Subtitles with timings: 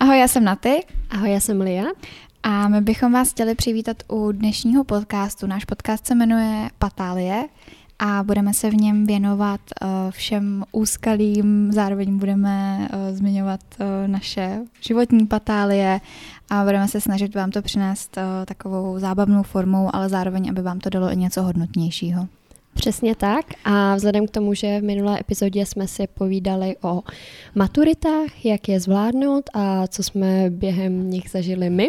[0.00, 0.84] Ahoj, já jsem Naty.
[1.10, 1.84] Ahoj, já jsem Lia.
[2.42, 5.46] A my bychom vás chtěli přivítat u dnešního podcastu.
[5.46, 7.44] Náš podcast se jmenuje Patálie
[7.98, 14.60] a budeme se v něm věnovat uh, všem úskalým, zároveň budeme uh, zmiňovat uh, naše
[14.80, 16.00] životní patálie
[16.50, 20.90] a budeme se snažit vám to přinést takovou zábavnou formou, ale zároveň, aby vám to
[20.90, 22.28] dalo i něco hodnotnějšího.
[22.80, 27.02] Přesně tak a vzhledem k tomu, že v minulé epizodě jsme si povídali o
[27.54, 31.88] maturitách, jak je zvládnout a co jsme během nich zažili my,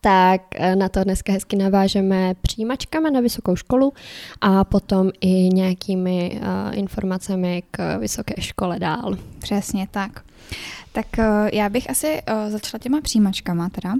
[0.00, 3.92] tak eh, na to dneska hezky navážeme přijímačkami na vysokou školu
[4.40, 9.16] a potom i nějakými uh, informacemi k vysoké škole dál.
[9.38, 10.24] Přesně tak.
[10.92, 13.94] Tak uh, já bych asi uh, začala těma přijímačkama teda.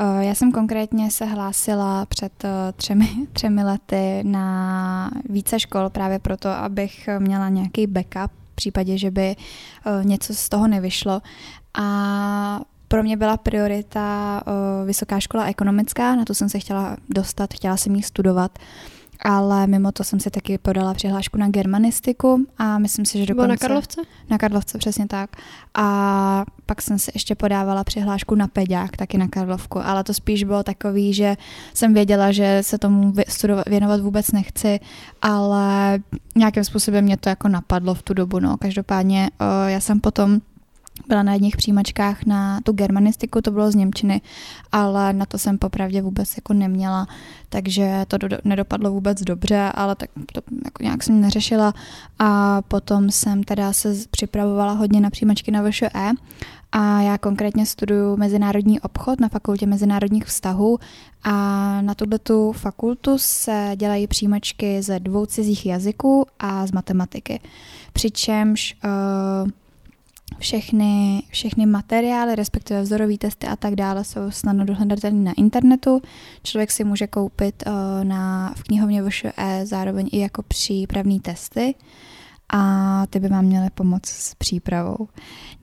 [0.00, 6.18] Eh, já jsem konkrétně se hlásila před eh, třemi, třemi lety na více škol právě
[6.18, 11.22] proto, abych měla nějaký backup v případě, že by eh, něco z toho nevyšlo.
[11.74, 14.42] A pro mě byla priorita
[14.86, 18.58] vysoká škola ekonomická, na to jsem se chtěla dostat, chtěla jsem ji studovat
[19.22, 23.46] ale mimo to jsem si taky podala přihlášku na germanistiku a myslím si, že dokonce...
[23.46, 24.00] Bylo na Karlovce?
[24.30, 25.30] Na Karlovce, přesně tak.
[25.74, 30.44] A pak jsem si ještě podávala přihlášku na peďák, taky na Karlovku, ale to spíš
[30.44, 31.36] bylo takový, že
[31.74, 33.12] jsem věděla, že se tomu
[33.66, 34.80] věnovat vůbec nechci,
[35.22, 35.98] ale
[36.36, 38.56] nějakým způsobem mě to jako napadlo v tu dobu, no.
[38.56, 39.30] Každopádně
[39.66, 40.40] já jsem potom
[41.08, 44.20] byla na jedných přijímačkách na tu germanistiku, to bylo z Němčiny,
[44.72, 47.06] ale na to jsem popravdě vůbec jako neměla,
[47.48, 51.74] takže to do, nedopadlo vůbec dobře, ale tak to jako nějak jsem neřešila
[52.18, 56.12] a potom jsem teda se připravovala hodně na přijímačky na VŠE
[56.72, 60.78] a já konkrétně studuju mezinárodní obchod na fakultě mezinárodních vztahů
[61.24, 61.32] a
[61.82, 67.40] na tuto tu fakultu se dělají přijímačky ze dvou cizích jazyků a z matematiky.
[67.92, 69.50] Přičemž uh,
[70.38, 76.02] všechny, všechny materiály, respektive vzorové testy a tak dále jsou snadno dohledatelné na internetu.
[76.42, 77.72] Člověk si může koupit uh,
[78.04, 81.74] na, v knihovně VŠE zároveň i jako přípravné testy
[82.52, 85.08] a ty by vám měly pomoct s přípravou.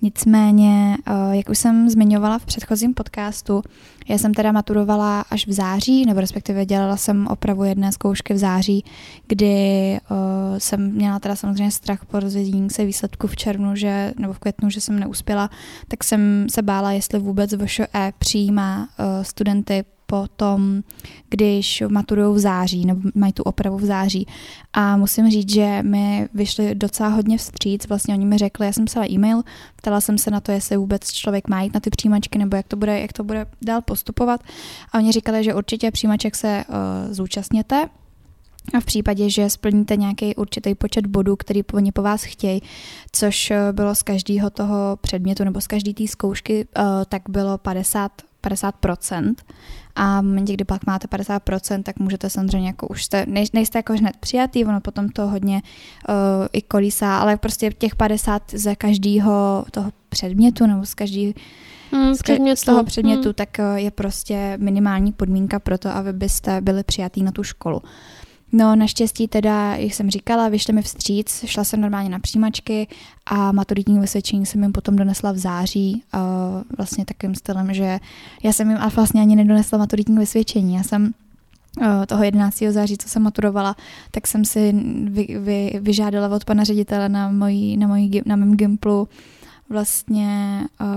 [0.01, 3.61] Nicméně, eh, jak už jsem zmiňovala v předchozím podcastu,
[4.07, 8.37] já jsem teda maturovala až v září, nebo respektive dělala jsem opravu jedné zkoušky v
[8.37, 8.85] září,
[9.27, 10.17] kdy uh,
[10.57, 14.69] jsem měla teda samozřejmě strach po rozvědění se výsledku v červnu, že, nebo v květnu,
[14.69, 15.49] že jsem neuspěla,
[15.87, 20.83] tak jsem se bála, jestli vůbec VŠE přijímá uh, studenty potom,
[21.29, 24.27] když maturují v září, nebo mají tu opravu v září.
[24.73, 27.87] A musím říct, že mi vyšli docela hodně vstříc.
[27.87, 29.41] Vlastně oni mi řekli, já jsem psala e-mail,
[29.75, 32.67] ptala jsem se na to, jestli vůbec člověk má jít na ty přijímačky, nebo jak
[32.67, 34.41] to bude, jak to bude dál postupovat.
[34.91, 37.89] A oni říkali, že určitě přijímaček se uh, zúčastněte,
[38.73, 42.61] a v případě, že splníte nějaký určitý počet bodů, který oni po vás chtějí,
[43.11, 47.57] což eh, bylo z každého toho předmětu nebo z každé té zkoušky, uh, tak bylo
[47.57, 48.11] 50
[48.45, 49.35] 50%.
[49.95, 53.79] A v momentě, kdy pak máte 50%, tak můžete samozřejmě jako už jste, nej, nejste
[53.79, 55.61] jako hned přijatý, ono potom to hodně
[56.09, 56.15] uh,
[56.53, 61.35] i kolísá, ale prostě těch 50 ze každého toho předmětu nebo z každý
[61.91, 62.61] hmm, z, předmětu.
[62.61, 63.33] z toho předmětu, hmm.
[63.33, 67.81] tak uh, je prostě minimální podmínka pro to, aby byste byli přijatý na tu školu.
[68.57, 72.87] No naštěstí teda, jak jsem říkala, vyšli mi vstříc, šla jsem normálně na přijímačky
[73.25, 76.21] a maturitní vysvědčení jsem jim potom donesla v září uh,
[76.77, 77.99] vlastně takovým stylem, že
[78.43, 80.75] já jsem jim vlastně ani nedonesla maturitní vysvědčení.
[80.75, 81.13] Já jsem
[82.07, 82.57] toho 11.
[82.69, 83.75] září, co jsem maturovala,
[84.11, 84.73] tak jsem si
[85.03, 89.07] vy, vy, vyžádala od pana ředitele na, mojí, na, mojí, na mém Gimplu
[89.69, 90.87] vlastně uh,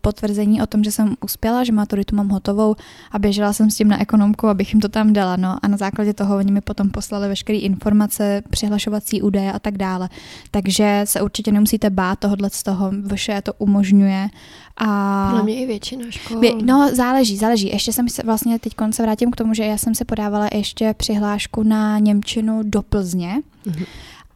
[0.00, 2.76] potvrzení o tom, že jsem uspěla, že maturitu mám hotovou
[3.12, 5.36] a běžela jsem s tím na ekonomku, abych jim to tam dala.
[5.36, 9.78] No a na základě toho oni mi potom poslali veškeré informace, přihlašovací údaje a tak
[9.78, 10.08] dále.
[10.50, 14.28] Takže se určitě nemusíte bát tohohle z toho, vše to umožňuje.
[14.76, 15.26] A...
[15.30, 16.42] Podle mě i většina škol.
[16.64, 17.68] No, záleží, záleží.
[17.68, 20.94] Ještě jsem se vlastně teď se vrátím k tomu, že já jsem se podávala ještě
[20.94, 23.42] přihlášku na Němčinu do Plzně.
[23.66, 23.86] Mm-hmm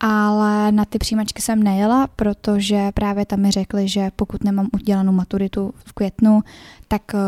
[0.00, 5.12] ale na ty přijímačky jsem nejela, protože právě tam mi řekli, že pokud nemám udělanou
[5.12, 6.40] maturitu v květnu,
[6.88, 7.20] tak uh,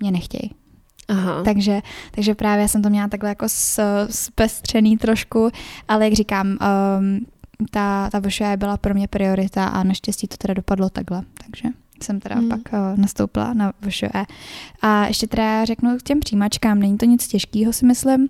[0.00, 0.50] mě nechtějí.
[1.08, 1.42] Aha.
[1.44, 1.80] Takže,
[2.10, 3.46] takže právě jsem to měla takhle jako
[4.10, 5.50] zpestřený trošku,
[5.88, 7.26] ale jak říkám, um,
[7.70, 11.68] ta, ta VŠE byla pro mě priorita a naštěstí to teda dopadlo takhle, takže
[12.02, 12.48] jsem teda hmm.
[12.48, 14.24] pak uh, nastoupila na VŠE.
[14.82, 18.28] A ještě teda řeknu k těm přijímačkám, není to nic těžkého si myslím,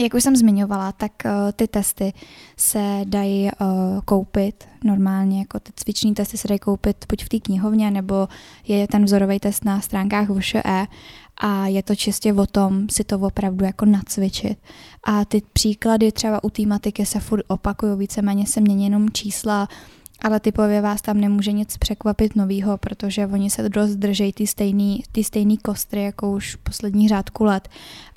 [0.00, 2.12] jak už jsem zmiňovala, tak uh, ty testy
[2.56, 7.40] se dají uh, koupit normálně, jako ty cviční testy se dají koupit buď v té
[7.40, 8.28] knihovně, nebo
[8.66, 10.86] je ten vzorový test na stránkách VŠE
[11.40, 14.58] a je to čistě o tom si to opravdu jako nacvičit.
[15.04, 19.68] A ty příklady třeba u té matiky se furt opakují, víceméně se mění jenom čísla,
[20.22, 25.02] ale typově vás tam nemůže nic překvapit novýho, protože oni se dost držejí ty stejný,
[25.12, 27.68] ty stejný kostry, jako už poslední řádku let.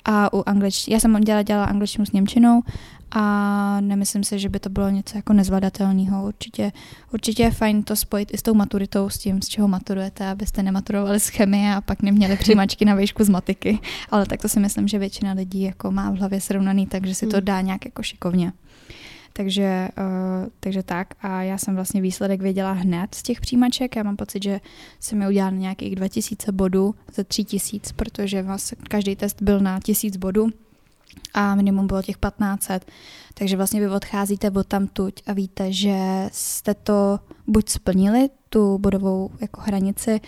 [0.04, 2.62] A u angličtiny, já jsem dělala, dělala angličtinu s Němčinou
[3.10, 6.26] a nemyslím si, že by to bylo něco jako nezvladatelného.
[6.26, 6.72] Určitě,
[7.12, 10.62] určitě je fajn to spojit i s tou maturitou, s tím, z čeho maturujete, abyste
[10.62, 13.78] nematurovali z chemie a pak neměli přijímačky na výšku z matiky.
[14.10, 17.26] Ale tak to si myslím, že většina lidí jako má v hlavě srovnaný, takže si
[17.26, 17.44] to hmm.
[17.44, 18.52] dá nějak jako šikovně.
[19.32, 21.14] Takže, uh, takže tak.
[21.20, 23.96] A já jsem vlastně výsledek věděla hned z těch přijímaček.
[23.96, 24.60] Já mám pocit, že
[25.00, 30.16] jsem mi udělala nějakých 2000 bodů ze 3000, protože vlastně každý test byl na 1000
[30.16, 30.48] bodů
[31.34, 32.90] a minimum bylo těch 1500.
[33.34, 38.78] Takže vlastně vy odcházíte od tam tuď a víte, že jste to buď splnili, tu
[38.78, 40.20] bodovou jako hranici,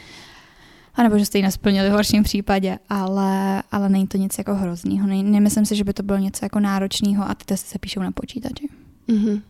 [0.95, 5.07] anebo že jste ji nesplnili v horším případě, ale, ale není to nic jako hroznýho.
[5.07, 8.01] Ne, nemyslím si, že by to bylo něco jako náročného a ty testy se píšou
[8.01, 8.69] na počítači.
[9.11, 9.43] Mm-hmm.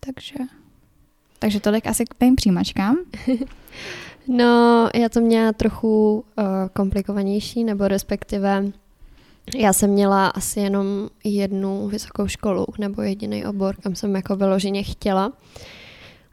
[0.00, 0.34] Takže,
[1.38, 2.96] takže tolik asi k mým přijímačkám.
[4.28, 8.72] no, já to měla trochu uh, komplikovanější, nebo respektive
[9.56, 14.82] já jsem měla asi jenom jednu vysokou školu nebo jediný obor, kam jsem jako vyloženě
[14.82, 15.32] chtěla.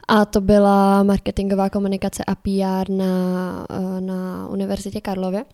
[0.07, 5.45] A to byla marketingová komunikace a PR na, eh, na Univerzitě Karlově.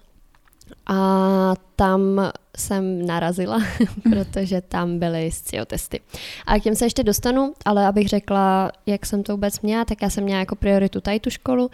[0.87, 3.61] A tam jsem narazila,
[4.03, 5.99] protože tam byly SCIO testy.
[6.45, 10.01] A k těm se ještě dostanu, ale abych řekla, jak jsem to vůbec měla, tak
[10.01, 11.69] já jsem měla jako prioritu tady tu školu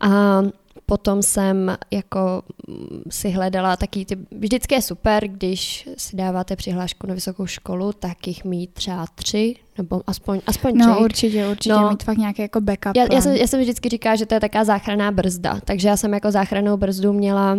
[0.00, 0.42] a
[0.86, 7.06] potom jsem jako mm, si hledala taky ty, vždycky je super, když si dáváte přihlášku
[7.06, 11.04] na vysokou školu, tak jich mít třeba tři, nebo aspoň, aspoň No tři.
[11.04, 14.16] určitě, určitě no, mít fakt nějaký jako backup já, já, jsem, já jsem vždycky říkala,
[14.16, 17.58] že to je taká záchranná brzda, takže já jsem jako záchrannou brzdu měla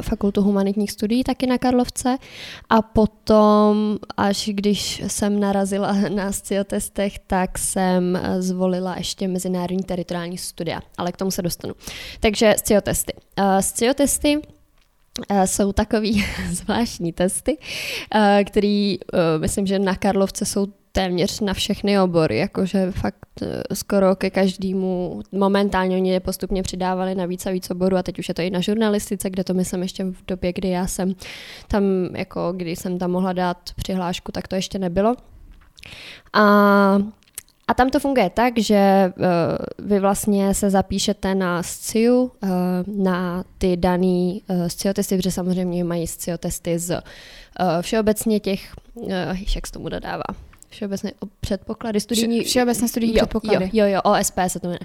[0.00, 1.58] fakultu humanitních studií taky na
[2.70, 10.38] a potom, až když jsem narazila na sciotestech, tak jsem eh, zvolila ještě mezinárodní teritoriální
[10.38, 11.74] studia, ale k tomu se dostanu.
[12.20, 13.12] Takže sciotesty.
[13.38, 14.42] Uh, sciotesty
[15.44, 17.58] jsou takový zvláštní testy,
[18.44, 18.98] který
[19.38, 25.20] myslím, že na Karlovce jsou téměř na všechny obory, jakože fakt eh, skoro ke každému,
[25.32, 28.42] momentálně oni je postupně přidávali na víc a víc oborů a teď už je to
[28.42, 31.14] i na žurnalistice, kde to myslím ještě v době, kdy já jsem
[31.68, 31.84] tam,
[32.16, 35.16] jako kdy jsem tam mohla dát přihlášku, tak to ještě nebylo.
[36.32, 36.98] A
[37.70, 42.30] a tam to funguje tak, že uh, vy vlastně se zapíšete na SCIU, uh,
[43.04, 47.02] na ty daný uh, SCIO testy, protože samozřejmě mají SCIO testy z
[47.80, 48.72] všeobecně těch,
[49.54, 50.24] jak se tomu dodává,
[50.68, 52.44] Všeobecné předpoklady, studijní...
[52.44, 53.70] Všeobecné studijní jo, předpoklady.
[53.72, 54.80] Jo, jo, jo, OSP se to jmenuje.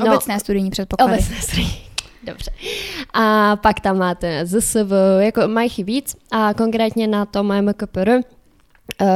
[0.00, 1.12] No, obecné studijní předpoklady.
[1.12, 1.80] Obecné studijní.
[2.22, 2.50] Dobře.
[3.14, 8.20] A pak tam máte ZSV, jako mají víc a konkrétně na tom MKPR uh,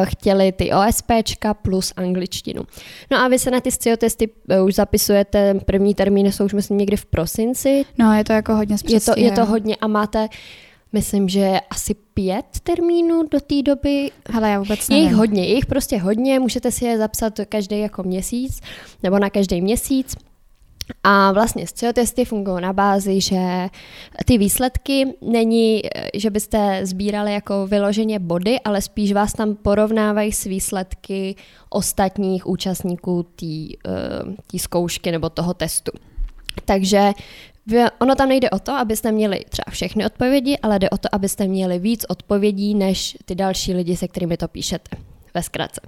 [0.04, 2.62] chtěli ty OSPčka plus angličtinu.
[3.10, 4.30] No a vy se na ty testy
[4.60, 7.84] uh, už zapisujete, první termíny jsou už myslím někdy v prosinci.
[7.98, 10.28] No je to jako hodně je to, je to hodně a máte
[10.92, 14.10] myslím, že asi pět termínů do té doby.
[14.34, 15.04] Ale já vůbec nevím.
[15.04, 18.60] Je jich hodně, je jich prostě hodně, můžete si je zapsat každý jako měsíc,
[19.02, 20.16] nebo na každý měsíc.
[21.04, 23.68] A vlastně testy fungují na bázi, že
[24.24, 25.82] ty výsledky není,
[26.14, 31.36] že byste sbírali jako vyloženě body, ale spíš vás tam porovnávají s výsledky
[31.70, 35.92] ostatních účastníků té uh, zkoušky nebo toho testu.
[36.64, 37.12] Takže
[37.98, 41.46] Ono tam nejde o to, abyste měli třeba všechny odpovědi, ale jde o to, abyste
[41.46, 44.96] měli víc odpovědí než ty další lidi, se kterými to píšete
[45.34, 45.80] ve zkratce.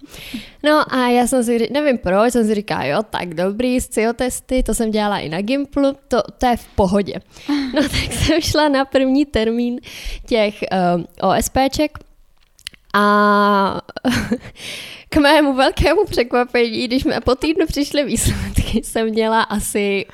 [0.62, 3.78] No a já jsem si, nevím proč, jsem si říkala, jo, tak dobrý,
[4.16, 7.14] testy, to jsem dělala i na Gimplu, to, to je v pohodě.
[7.74, 9.80] No tak jsem šla na první termín
[10.26, 10.54] těch
[10.96, 11.98] um, OSPček
[12.94, 13.80] a
[15.08, 20.06] k mému velkému překvapení, když mi po týdnu přišly výsledky, jsem měla asi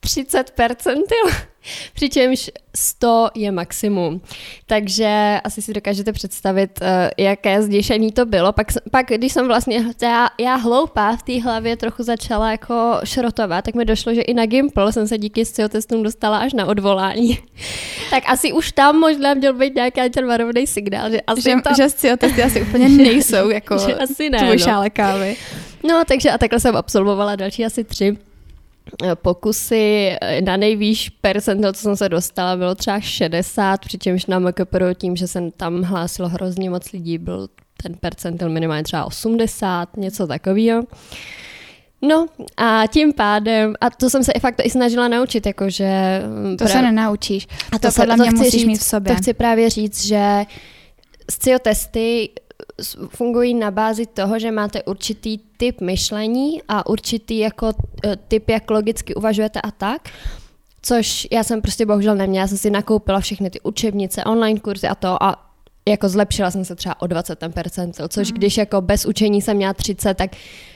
[0.00, 1.24] 30 percentil,
[1.94, 4.20] přičemž 100 je maximum.
[4.66, 6.86] Takže asi si dokážete představit, uh,
[7.18, 8.52] jaké zděšení to bylo.
[8.52, 13.64] Pak, pak když jsem vlastně, já, já hloupá v té hlavě trochu začala jako šrotovat,
[13.64, 17.38] tak mi došlo, že i na Gimple jsem se díky testům dostala až na odvolání.
[18.10, 21.74] tak asi už tam možná měl být nějaký ten varovný signál, že asi že, tam...
[21.74, 24.58] že SCIO testy asi úplně nejsou jako že asi ne, tvůj no.
[24.58, 25.36] šále kávy.
[25.88, 28.16] No, takže a takhle jsem absolvovala další asi tři
[29.14, 35.16] pokusy na nejvýš percento, co jsem se dostala, bylo třeba 60, přičemž na MKPR tím,
[35.16, 37.48] že jsem tam hlásilo hrozně moc lidí, byl
[37.82, 40.82] ten percentil minimálně třeba 80, něco takového.
[42.02, 46.22] No a tím pádem, a to jsem se i fakt i snažila naučit, jakože...
[46.58, 46.68] To pra...
[46.68, 47.46] se nenaučíš.
[47.72, 49.12] A to, to podle mě musíš říct, mít v sobě.
[49.12, 50.44] To chci právě říct, že
[51.30, 52.30] scio testy
[53.08, 57.72] fungují na bázi toho, že máte určitý typ myšlení a určitý jako
[58.28, 60.08] typ, jak logicky uvažujete a tak.
[60.82, 64.88] Což já jsem prostě bohužel neměla, já jsem si nakoupila všechny ty učebnice, online kurzy
[64.88, 65.50] a to a
[65.88, 68.38] jako zlepšila jsem se třeba o 20 ten percentil, což mm.
[68.38, 70.30] když jako bez učení jsem měla 30, tak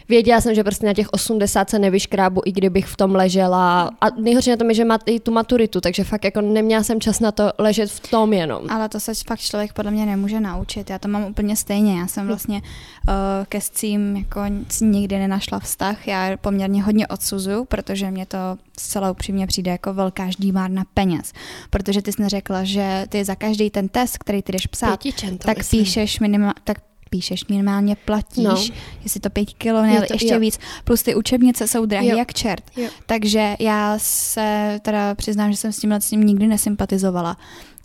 [0.09, 3.91] věděla jsem, že prostě na těch 80 se nevyškrábu, i kdybych v tom ležela.
[4.01, 7.01] A nejhorší na tom je, že má i tu maturitu, takže fakt jako neměla jsem
[7.01, 8.71] čas na to ležet v tom jenom.
[8.71, 10.91] Ale to se fakt člověk podle mě nemůže naučit.
[10.91, 11.99] Já to mám úplně stejně.
[12.01, 12.63] Já jsem vlastně
[13.09, 13.15] uh,
[13.49, 14.41] ke scím jako
[14.81, 16.09] nikdy nenašla vztah.
[16.09, 18.39] Já poměrně hodně odsuzuju, protože mě to
[18.79, 21.33] zcela upřímně přijde jako velká ždímárna peněz.
[21.71, 25.01] Protože ty jsi neřekla, že ty za každý ten test, který ty jdeš psát,
[25.39, 25.85] tak myslím.
[25.85, 26.79] píšeš minimálně, tak
[27.15, 28.75] píšeš, minimálně platíš, no.
[29.03, 30.41] jestli to pět kilo, ne, to, ještě jo.
[30.41, 30.59] víc.
[30.85, 32.65] Plus ty učebnice jsou drahé jak čert.
[32.77, 32.89] Jo.
[33.07, 37.37] Takže já se teda přiznám, že jsem s tímhle s tím nikdy nesympatizovala.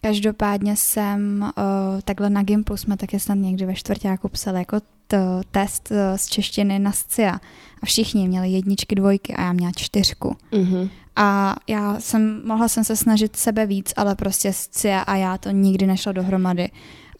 [0.01, 5.17] Každopádně jsem uh, takhle na Gimplu jsme taky snad někdy ve čtvrtáku psali jako to,
[5.51, 7.39] test uh, z češtiny na SCIA
[7.81, 10.35] a všichni měli jedničky, dvojky a já měla čtyřku.
[10.51, 10.89] Mm-hmm.
[11.15, 15.49] A já jsem, mohla jsem se snažit sebe víc, ale prostě SCIA a já to
[15.49, 16.69] nikdy nešlo dohromady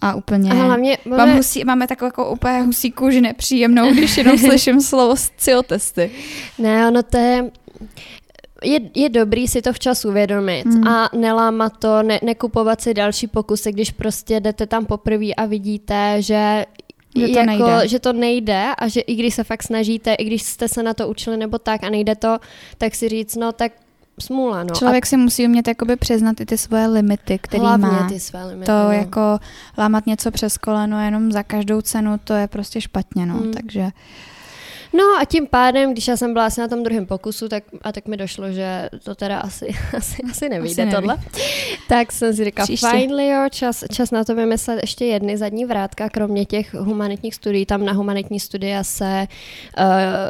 [0.02, 0.52] a úplně...
[0.52, 1.26] A hlavně máme...
[1.26, 5.16] Mám husí, máme takovou jako úplně husí kůži nepříjemnou, když jenom slyším slovo
[5.68, 6.12] testy.
[6.58, 7.52] Ne, ono to je...
[8.64, 10.88] Je, je dobrý si to včas uvědomit hmm.
[10.88, 16.22] a nelámat to, ne, nekupovat si další pokusy, když prostě jdete tam poprvé a vidíte,
[16.22, 16.66] že
[17.16, 17.88] že to, jako, nejde.
[17.88, 20.94] že to nejde a že i když se fakt snažíte, i když jste se na
[20.94, 22.38] to učili nebo tak a nejde to,
[22.78, 23.72] tak si říct, no tak
[24.22, 24.64] smůla.
[24.64, 24.76] No.
[24.76, 25.08] Člověk a...
[25.08, 28.08] si musí umět jakoby přiznat i ty svoje limity, které má.
[28.10, 28.66] ty své limity.
[28.66, 28.92] To no.
[28.92, 29.40] jako
[29.78, 33.34] lámat něco přes koleno jenom za každou cenu, to je prostě špatně, no.
[33.34, 33.54] Hmm.
[33.54, 33.90] Takže
[34.94, 37.92] No a tím pádem, když já jsem byla asi na tom druhém pokusu, tak, a
[37.92, 39.68] tak mi došlo, že to teda asi,
[39.98, 41.18] asi, asi nevyjde asi tohle,
[41.90, 46.10] tak jsem si říkala, fajn Leo, čas, čas na to vymyslet ještě jedny zadní vrátka,
[46.10, 49.28] kromě těch humanitních studií, tam na humanitní studia se
[49.80, 49.86] uh,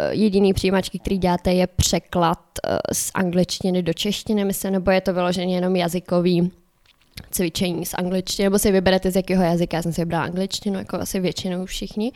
[0.09, 5.13] jediný přijímačky, který děláte, je překlad uh, z angličtiny do češtiny, myslím, nebo je to
[5.13, 6.51] vyloženě jenom jazykový
[7.31, 10.97] cvičení z angličtiny, nebo si vyberete z jakého jazyka, já jsem si vybrala angličtinu, jako
[10.97, 12.11] asi většinou všichni.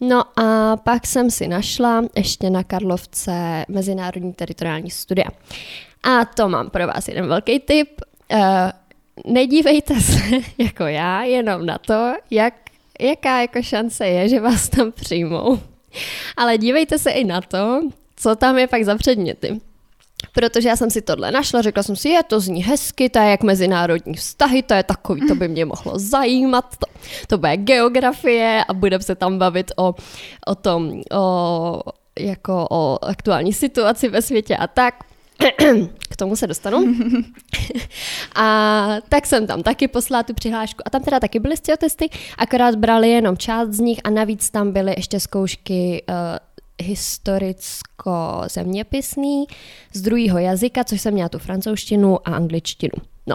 [0.00, 5.28] No a pak jsem si našla ještě na Karlovce Mezinárodní teritoriální studia.
[6.02, 8.00] A to mám pro vás jeden velký tip.
[8.32, 8.40] Uh,
[9.32, 10.20] nedívejte se
[10.58, 12.54] jako já jenom na to, jak,
[13.00, 15.60] jaká jako šance je, že vás tam přijmou.
[16.36, 17.80] Ale dívejte se i na to,
[18.16, 19.60] co tam je pak za předměty.
[20.32, 23.30] Protože já jsem si tohle našla, řekla jsem si, je to zní hezky, to je
[23.30, 26.86] jak mezinárodní vztahy, to je takový, to by mě mohlo zajímat, to,
[27.26, 29.94] to bude geografie a budeme se tam bavit o,
[30.46, 31.80] o tom, o,
[32.18, 34.94] jako o aktuální situaci ve světě a tak.
[36.08, 36.84] K tomu se dostanu.
[38.34, 40.82] a tak jsem tam taky poslala tu přihlášku.
[40.86, 44.72] A tam teda taky byly testy, akorát brali jenom část z nich a navíc tam
[44.72, 46.14] byly ještě zkoušky uh,
[46.82, 49.44] historicko-zeměpisný
[49.92, 52.92] z druhého jazyka, což jsem měla tu francouzštinu a angličtinu.
[53.26, 53.34] No.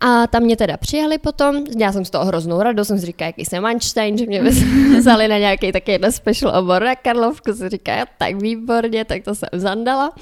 [0.00, 3.26] A tam mě teda přijali potom, já jsem z toho hroznou radost, jsem si říkala,
[3.26, 4.42] jaký jsem Einstein, že mě
[4.98, 9.48] vzali na nějaký taky special obor na Karlovku, si říká, tak výborně, tak to jsem
[9.52, 10.12] zandala.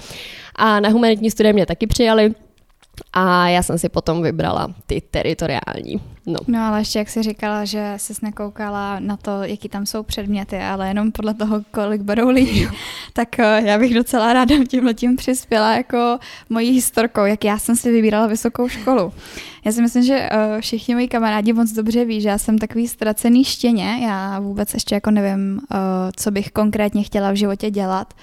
[0.54, 2.34] A na humanitní studie mě taky přijali,
[3.14, 6.00] a já jsem si potom vybrala ty teritoriální.
[6.26, 6.38] No.
[6.46, 10.58] no ale ještě jak jsi říkala, že jsi nekoukala na to, jaký tam jsou předměty,
[10.58, 12.68] ale jenom podle toho, kolik berou lidi,
[13.12, 16.18] tak eh, já bych docela ráda tímhle tím přispěla jako
[16.50, 19.12] mojí historkou, jak já jsem si vybírala vysokou školu.
[19.64, 22.88] Já si myslím, že eh, všichni moji kamarádi moc dobře ví, že já jsem takový
[22.88, 25.76] ztracený štěně, já vůbec ještě jako nevím, eh,
[26.16, 28.14] co bych konkrétně chtěla v životě dělat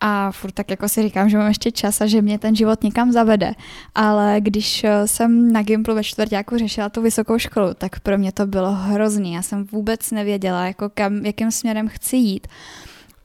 [0.00, 2.82] a furt tak jako si říkám, že mám ještě čas a že mě ten život
[2.82, 3.52] někam zavede.
[3.94, 8.32] Ale když eh, jsem na Gimplu ve čtvrtáku řešila tu vysokou školu, tak pro mě
[8.32, 9.32] to bylo hrozný.
[9.32, 12.46] Já jsem vůbec nevěděla, jako kam, jakým směrem chci jít.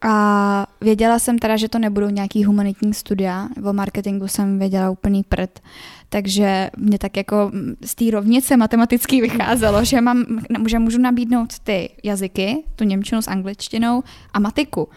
[0.05, 5.23] A věděla jsem teda, že to nebudou nějaký humanitní studia, o marketingu jsem věděla úplný
[5.23, 5.59] prd,
[6.09, 7.51] takže mě tak jako
[7.85, 10.25] z té rovnice matematický vycházelo, že, mám,
[10.67, 14.03] že můžu nabídnout ty jazyky, tu němčinu s angličtinou
[14.33, 14.89] a matiku.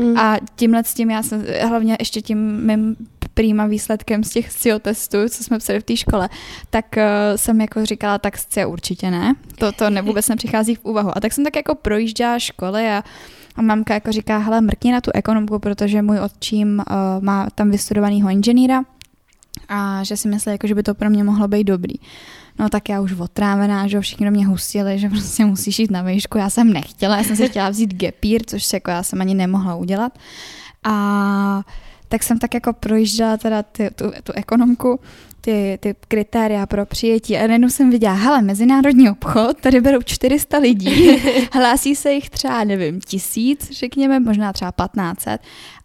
[0.00, 0.18] Mm.
[0.18, 2.96] A tímhle s tím já jsem, hlavně ještě tím mým
[3.34, 6.28] prýma výsledkem z těch SCIO testů, co jsme psali v té škole,
[6.70, 7.02] tak uh,
[7.36, 11.10] jsem jako říkala, tak SCIO určitě ne, to, to ne, vůbec nepřichází v úvahu.
[11.16, 13.04] A tak jsem tak jako projížděla školy a
[13.56, 17.70] a mamka jako říká, hele, mrkni na tu ekonomku, protože můj otčím uh, má tam
[17.70, 18.84] vystudovanýho inženýra
[19.68, 21.94] a že si myslí, jako, že by to pro mě mohlo být dobrý.
[22.60, 26.02] No tak já už otrávená, že všichni do mě hustili, že prostě musíš jít na
[26.02, 26.38] výšku.
[26.38, 29.74] Já jsem nechtěla, já jsem si chtěla vzít gepír, což jako já jsem ani nemohla
[29.74, 30.18] udělat.
[30.84, 31.62] A
[32.08, 35.00] tak jsem tak jako projížděla teda ty, tu, tu ekonomku
[35.40, 40.58] ty, ty kritéria pro přijetí a najednou jsem viděla, hele, mezinárodní obchod, tady berou 400
[40.58, 45.40] lidí, hlásí se jich třeba, nevím, tisíc, řekněme, možná třeba 1500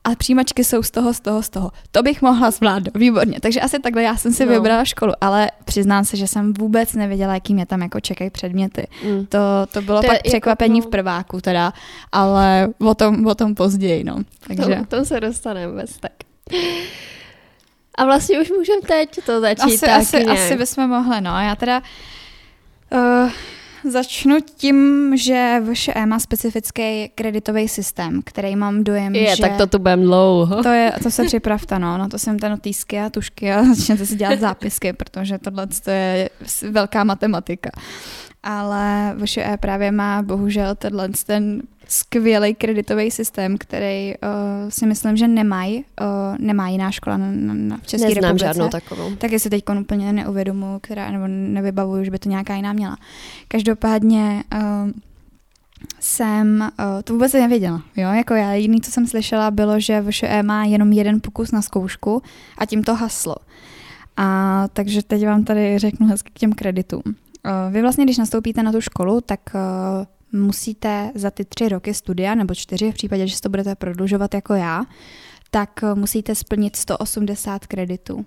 [0.06, 1.72] a přijímačky jsou z toho, z toho, z toho.
[1.92, 3.40] To bych mohla zvládnout, výborně.
[3.42, 4.52] Takže asi takhle já jsem si no.
[4.52, 8.88] vybrala školu, ale přiznám se, že jsem vůbec nevěděla, jaký mě tam jako čekají předměty.
[9.04, 9.26] Mm.
[9.26, 9.40] To,
[9.72, 10.88] to bylo to pak jako překvapení jako...
[10.88, 11.74] v prváku teda,
[12.12, 14.18] ale o tom, o tom později, no.
[14.48, 14.76] Takže...
[14.76, 16.12] To, to se dostaneme bez tak.
[17.98, 19.84] A vlastně už můžeme teď to začít.
[19.84, 21.32] Asi, asi, asi bychom mohli, no.
[21.42, 21.82] Já teda
[22.92, 23.30] uh,
[23.92, 29.42] začnu tím, že VŠE má specifický kreditový systém, který mám dojem, je, že...
[29.42, 30.64] tak to tu budem dlouho.
[30.64, 31.98] To, je, to se připravte, no.
[31.98, 36.30] no to jsem ten notýsky a tušky a začněte si dělat zápisky, protože tohle je
[36.72, 37.70] velká matematika.
[38.44, 45.28] Ale VŠE právě má bohužel tenhle ten skvělý kreditový systém, který uh, si myslím, že
[45.28, 48.46] nemají, uh, nemá jiná škola na, na, v České Neznám republice.
[48.46, 49.16] žádnou takovou.
[49.16, 52.98] Tak si teď úplně neuvědomuji, která, nebo nevybavuju, že by to nějaká jiná měla.
[53.48, 54.92] Každopádně uh,
[56.00, 57.82] jsem uh, to vůbec nevěděla.
[57.96, 58.10] Jo?
[58.10, 62.22] Jako já jediný, co jsem slyšela, bylo, že VŠE má jenom jeden pokus na zkoušku
[62.58, 63.36] a tím to haslo.
[64.18, 67.02] A takže teď vám tady řeknu hezky k těm kreditům.
[67.06, 71.94] Uh, vy vlastně, když nastoupíte na tu školu, tak uh, musíte za ty tři roky
[71.94, 74.84] studia, nebo čtyři, v případě, že to budete prodlužovat jako já,
[75.52, 78.26] tak eh, musíte splnit 180 kreditů.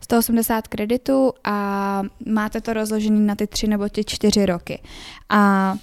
[0.00, 4.82] 180 kreditů a máte to rozložené na ty tři nebo ty čtyři roky.
[5.28, 5.74] A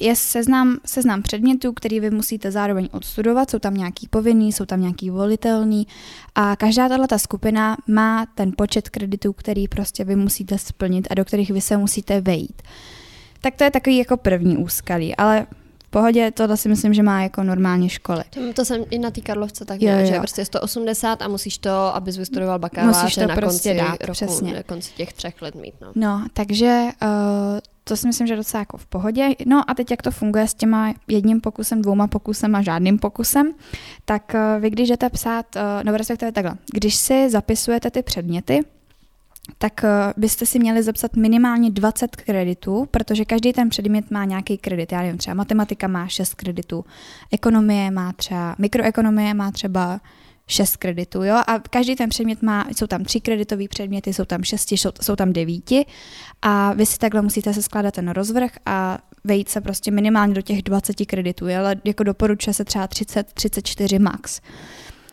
[0.00, 4.80] je seznam, seznam předmětů, který vy musíte zároveň odstudovat, jsou tam nějaký povinný, jsou tam
[4.80, 5.86] nějaký volitelný
[6.34, 11.24] a každá tato skupina má ten počet kreditů, který prostě vy musíte splnit a do
[11.24, 12.62] kterých vy se musíte vejít.
[13.44, 15.46] Tak to je takový jako první úskalí, ale
[15.84, 18.24] v pohodě tohle si myslím, že má jako normální školy.
[18.30, 21.70] To, to jsem i na té Karlovce tak měla, že prostě 180 a musíš to,
[21.70, 24.54] abys vystudoval bakaláře musíš to na prostě konci dát, roku, přesně.
[24.54, 25.74] na konci těch třech let mít.
[25.80, 27.08] No, no takže uh,
[27.84, 29.28] to si myslím, že docela jako v pohodě.
[29.46, 33.52] No a teď jak to funguje s těma jedním pokusem, dvouma pokusem a žádným pokusem,
[34.04, 35.46] tak uh, vy když jdete psát,
[35.82, 38.64] nebo respektive takhle, když si zapisujete ty předměty,
[39.58, 44.58] tak eh, byste si měli zapsat minimálně 20 kreditů, protože každý ten předmět má nějaký
[44.58, 44.92] kredit.
[44.92, 46.84] Já nevím, třeba matematika má 6 kreditů,
[47.32, 50.00] ekonomie má třeba, mikroekonomie má třeba
[50.46, 54.42] 6 kreditů, jo, a každý ten předmět má, jsou tam tři kreditové předměty, jsou tam
[54.42, 55.86] šesti, jsou, jsou tam devíti
[56.42, 60.42] a vy si takhle musíte se skládat ten rozvrh a vejít se prostě minimálně do
[60.42, 64.40] těch 20 kreditů, jo, ale jako doporučuje se třeba 30, 34 max.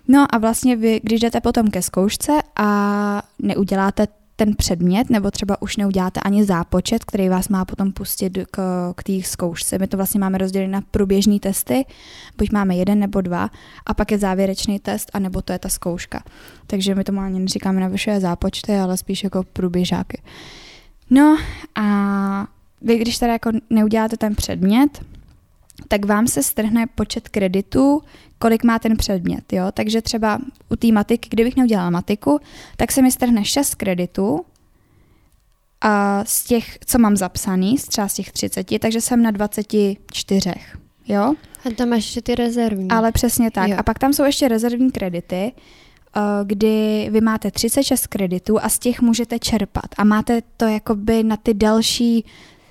[0.08, 4.08] No a vlastně vy, když jdete potom ke zkoušce a neuděláte
[4.42, 9.04] ten předmět, nebo třeba už neuděláte ani zápočet, který vás má potom pustit k, k
[9.04, 9.80] té zkoušce.
[9.80, 11.86] My to vlastně máme rozdělené na průběžné testy,
[12.38, 13.50] buď máme jeden nebo dva,
[13.86, 16.24] a pak je závěrečný test, anebo to je ta zkouška.
[16.68, 20.22] Takže my to ani neříkáme na vyšší zápočty, ale spíš jako průběžáky.
[21.10, 21.38] No
[21.76, 22.48] a
[22.82, 25.06] vy, když teda jako neuděláte ten předmět,
[25.88, 28.02] tak vám se strhne počet kreditů,
[28.42, 29.54] kolik má ten předmět.
[29.54, 29.66] Jo?
[29.74, 32.40] Takže třeba u té matiky, kdybych neudělala matiku,
[32.78, 34.46] tak se mi strhne 6 kreditů
[35.82, 40.52] a z těch, co mám zapsaný, třeba z těch 30, takže jsem na 24.
[41.08, 41.34] Jo?
[41.66, 42.92] A tam máš ještě ty rezervní.
[42.92, 43.70] Ale přesně tak.
[43.70, 43.76] Jo.
[43.80, 45.52] A pak tam jsou ještě rezervní kredity,
[46.16, 49.86] eh, kdy vy máte 36 kreditů a z těch můžete čerpat.
[49.98, 52.26] A máte to jakoby na ty další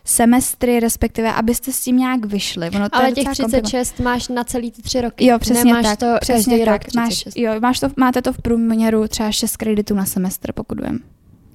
[0.04, 2.70] semestry, respektive abyste s tím nějak vyšli.
[2.70, 5.26] Ono to Ale těch 36 máš na celý ty tři roky.
[5.26, 5.98] Jo, přesně Nemáš tak.
[5.98, 6.68] to přesně tak.
[6.68, 10.80] Rok máš, jo, máš to, máte to v průměru třeba 6 kreditů na semestr, pokud
[10.80, 11.00] vím.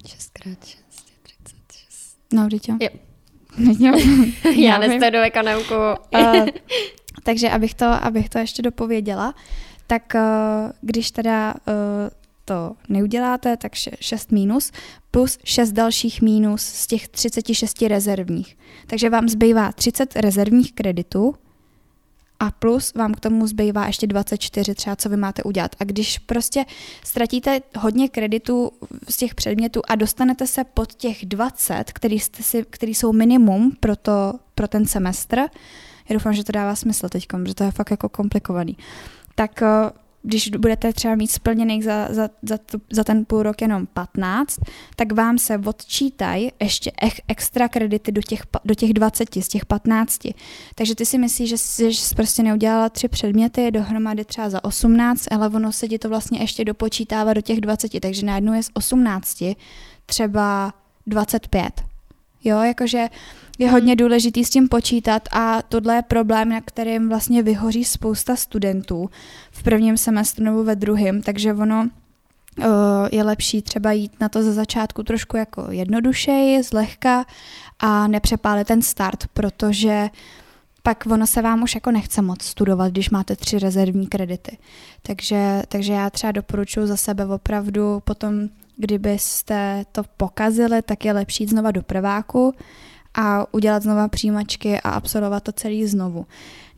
[0.06, 0.78] 6 krát 6
[1.22, 2.16] 36.
[2.32, 2.76] No, vždyť jo.
[3.78, 3.92] jo.
[4.56, 5.74] Já, nestuduji ekonomku.
[6.14, 6.46] uh,
[7.22, 9.34] takže abych to, abych to ještě dopověděla,
[9.86, 10.20] tak uh,
[10.80, 11.72] když teda uh,
[12.46, 14.72] to neuděláte, tak 6 mínus,
[15.10, 18.58] plus 6 dalších mínus z těch 36 rezervních.
[18.86, 21.34] Takže vám zbývá 30 rezervních kreditů
[22.40, 25.76] a plus vám k tomu zbývá ještě 24 třeba, co vy máte udělat.
[25.80, 26.64] A když prostě
[27.04, 28.70] ztratíte hodně kreditů
[29.08, 33.72] z těch předmětů a dostanete se pod těch 20, který, jste si, který jsou minimum
[33.80, 35.38] pro, to, pro ten semestr,
[36.08, 38.76] já doufám, že to dává smysl teď, protože to je fakt jako komplikovaný,
[39.34, 39.90] tak eh,
[40.26, 44.60] když budete třeba mít splněných za, za, za, tu, za ten půl rok jenom 15,
[44.96, 46.92] tak vám se odčítají ještě
[47.28, 50.20] extra kredity do těch, do těch 20, z těch 15.
[50.74, 54.64] Takže ty si myslíš, že jsi, že jsi prostě neudělala tři předměty dohromady třeba za
[54.64, 58.62] 18, ale ono se ti to vlastně ještě dopočítává do těch 20, takže najednou je
[58.62, 59.44] z 18
[60.06, 60.74] třeba
[61.06, 61.84] 25.
[62.44, 63.08] Jo, jakože
[63.58, 68.36] je hodně důležitý s tím počítat a tohle je problém, na kterým vlastně vyhoří spousta
[68.36, 69.10] studentů
[69.50, 71.88] v prvním semestru nebo ve druhém, takže ono
[73.12, 77.24] je lepší třeba jít na to ze začátku trošku jako jednodušeji, zlehka
[77.78, 80.08] a nepřepálit ten start, protože
[80.82, 84.58] pak ono se vám už jako nechce moc studovat, když máte tři rezervní kredity.
[85.02, 91.42] Takže, takže já třeba doporučuji za sebe opravdu potom, kdybyste to pokazili, tak je lepší
[91.42, 92.54] jít znova do prváku
[93.16, 96.26] a udělat znova přijímačky a absolvovat to celý znovu.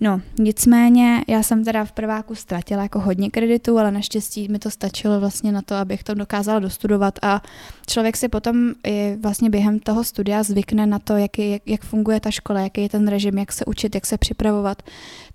[0.01, 4.71] No, nicméně já jsem teda v prváku ztratila jako hodně kreditů, ale naštěstí mi to
[4.71, 7.43] stačilo vlastně na to, abych to dokázala dostudovat a
[7.87, 12.21] člověk si potom i vlastně během toho studia zvykne na to, jak, jak, jak funguje
[12.21, 14.83] ta škola, jaký je ten režim, jak se učit, jak se připravovat.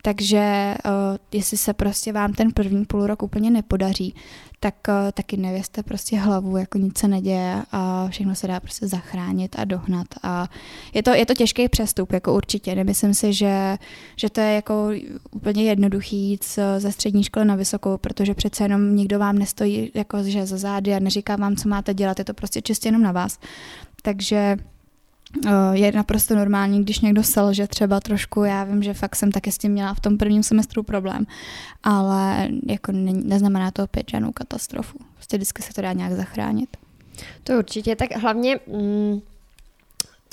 [0.02, 0.92] Takže uh,
[1.32, 4.16] jestli se prostě vám ten první půl rok úplně nepodaří,
[4.60, 8.88] tak uh, taky nevěste prostě hlavu, jako nic se neděje a všechno se dá prostě
[8.88, 10.08] zachránit a dohnat.
[10.24, 10.48] A
[10.94, 12.76] je to, je to těžký přestup, jako určitě.
[12.76, 13.78] Nemyslím si, že,
[14.16, 14.90] že to je jako
[15.32, 20.24] úplně jednoduchý jít ze střední školy na vysokou, protože přece jenom nikdo vám nestojí jako
[20.24, 23.12] že za zády a neříká vám, co máte dělat, je to prostě čistě jenom na
[23.12, 23.40] vás.
[24.02, 24.58] Takže
[25.46, 29.52] eh, je naprosto normální, když někdo selže třeba trošku, já vím, že fakt jsem taky
[29.52, 31.26] s tím měla v tom prvním semestru problém,
[31.84, 34.98] ale jako ne, neznamená to opět žádnou katastrofu.
[35.16, 36.78] Prostě vždycky se to dá nějak zachránit.
[37.44, 39.22] To určitě, tak hlavně mm,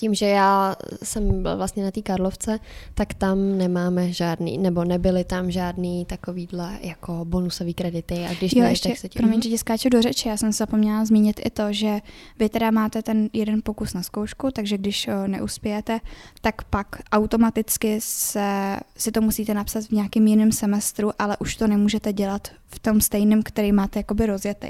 [0.01, 2.59] tím, že já jsem byl vlastně na té Karlovce,
[2.95, 8.63] tak tam nemáme žádný, nebo nebyly tam žádný takovýhle jako bonusový kredity a když jo,
[8.63, 9.19] ne, ještě, tak se ti...
[9.19, 12.01] Promiň, že ti skáču do řeči, já jsem zapomněla zmínit i to, že
[12.39, 16.01] vy teda máte ten jeden pokus na zkoušku, takže když neuspějete,
[16.41, 21.67] tak pak automaticky se, si to musíte napsat v nějakém jiném semestru, ale už to
[21.67, 24.69] nemůžete dělat v tom stejném, který máte jakoby rozjetý.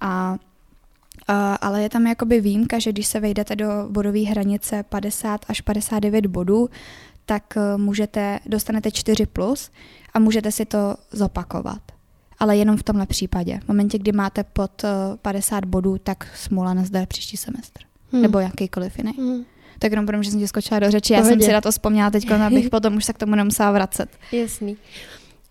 [0.00, 0.38] A
[1.60, 6.26] ale je tam jakoby výjimka, že když se vejdete do bodové hranice 50 až 59
[6.26, 6.68] bodů,
[7.26, 9.70] tak e, můžete, dostanete 4 plus
[10.14, 11.82] a můžete si to zopakovat.
[12.38, 13.60] Ale jenom v tomhle případě.
[13.64, 14.84] V momentě, kdy máte pod
[15.22, 17.80] 50 e, bodů, tak smůla nezdá příští semestr.
[18.12, 18.22] Hmm.
[18.22, 19.12] Nebo jakýkoliv jiný.
[19.18, 19.44] Hmm.
[19.78, 22.30] Tak jenom protože jsem ti skočila do řeči, já jsem si na to vzpomněla teď,
[22.30, 24.10] abych potom už se k tomu nemusela vracet.
[24.32, 24.76] Jasný.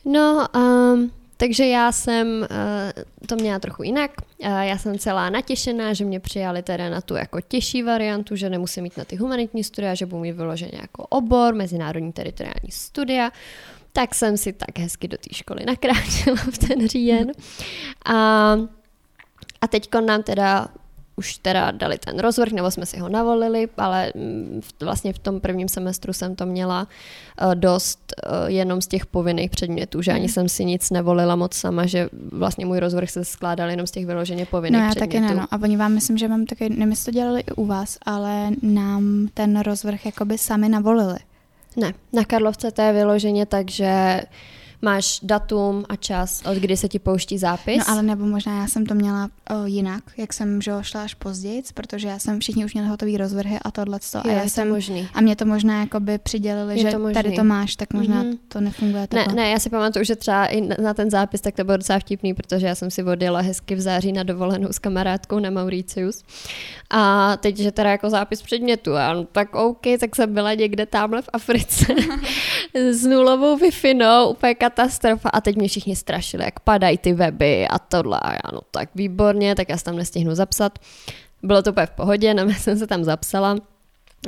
[0.05, 4.11] No, um, takže já jsem uh, to měla trochu jinak.
[4.37, 8.49] Uh, já jsem celá natěšená, že mě přijali teda na tu jako těžší variantu, že
[8.49, 13.31] nemusím mít na ty humanitní studia, že budu mít vyloženě jako obor, mezinárodní teritoriální studia.
[13.93, 17.31] Tak jsem si tak hezky do té školy nakráčela v ten říjen.
[18.05, 18.53] A,
[19.61, 20.67] a teď nám teda
[21.15, 25.39] už teda dali ten rozvrh, nebo jsme si ho navolili, ale mm, vlastně v tom
[25.39, 26.87] prvním semestru jsem to měla
[27.37, 30.29] eh, dost eh, jenom z těch povinných předmětů, že ani mhm.
[30.29, 34.05] jsem si nic nevolila moc sama, že vlastně můj rozvrh se skládal jenom z těch
[34.05, 35.25] vyloženě povinných no, já předmětů.
[35.25, 35.47] taky ne, no.
[35.51, 39.27] A oni vám, myslím, že vám taky, nevím, to dělali i u vás, ale nám
[39.33, 41.19] ten rozvrh jakoby sami navolili.
[41.77, 44.21] Ne, na Karlovce to je vyloženě tak, že
[44.81, 47.77] máš datum a čas, od kdy se ti pouští zápis.
[47.77, 51.13] No ale nebo možná já jsem to měla o, jinak, jak jsem že šla až
[51.13, 53.99] později, protože já jsem všichni už měli hotový rozvrhy a tohle.
[54.23, 55.07] A já jsem možný.
[55.13, 58.37] A mě to možná jakoby přidělili, je že to tady to máš, tak možná mm-hmm.
[58.47, 61.63] to nefunguje Ne, ne, já si pamatuju, že třeba i na ten zápis, tak to
[61.63, 65.39] bylo docela vtipný, protože já jsem si odjela hezky v září na dovolenou s kamarádkou
[65.39, 66.23] na Mauricius.
[66.89, 70.85] A teď, že teda jako zápis předmětu, a no, tak OK, tak jsem byla někde
[70.85, 71.85] tamhle v Africe
[72.73, 77.67] s nulovou wi no, úplně katastrofa a teď mě všichni strašili, jak padají ty weby
[77.67, 80.79] a tohle a já no tak výborně, tak já se tam nestihnu zapsat.
[81.43, 83.55] Bylo to úplně v pohodě, no já jsem se tam zapsala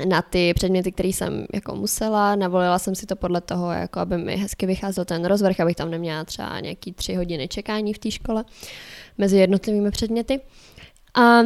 [0.08, 4.18] na ty předměty, které jsem jako musela, navolila jsem si to podle toho, jako aby
[4.18, 8.12] mi hezky vycházel ten rozvrh, abych tam neměla třeba nějaký tři hodiny čekání v té
[8.12, 8.46] škole
[9.18, 10.42] mezi jednotlivými předměty.
[11.16, 11.42] A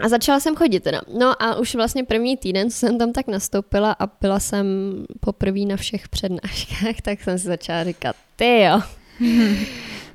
[0.00, 1.00] a začala jsem chodit teda.
[1.18, 4.66] No a už vlastně první týden, co jsem tam tak nastoupila a byla jsem
[5.20, 8.80] poprvé na všech přednáškách, tak jsem si začala říkat, ty jo,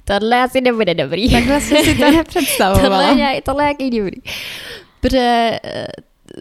[0.03, 1.31] tohle asi nebude dobrý.
[1.31, 3.07] Takhle jsem si to nepředstavovala.
[3.07, 4.21] tohle, je, tohle je jaký divný.
[5.01, 5.87] Protože eh,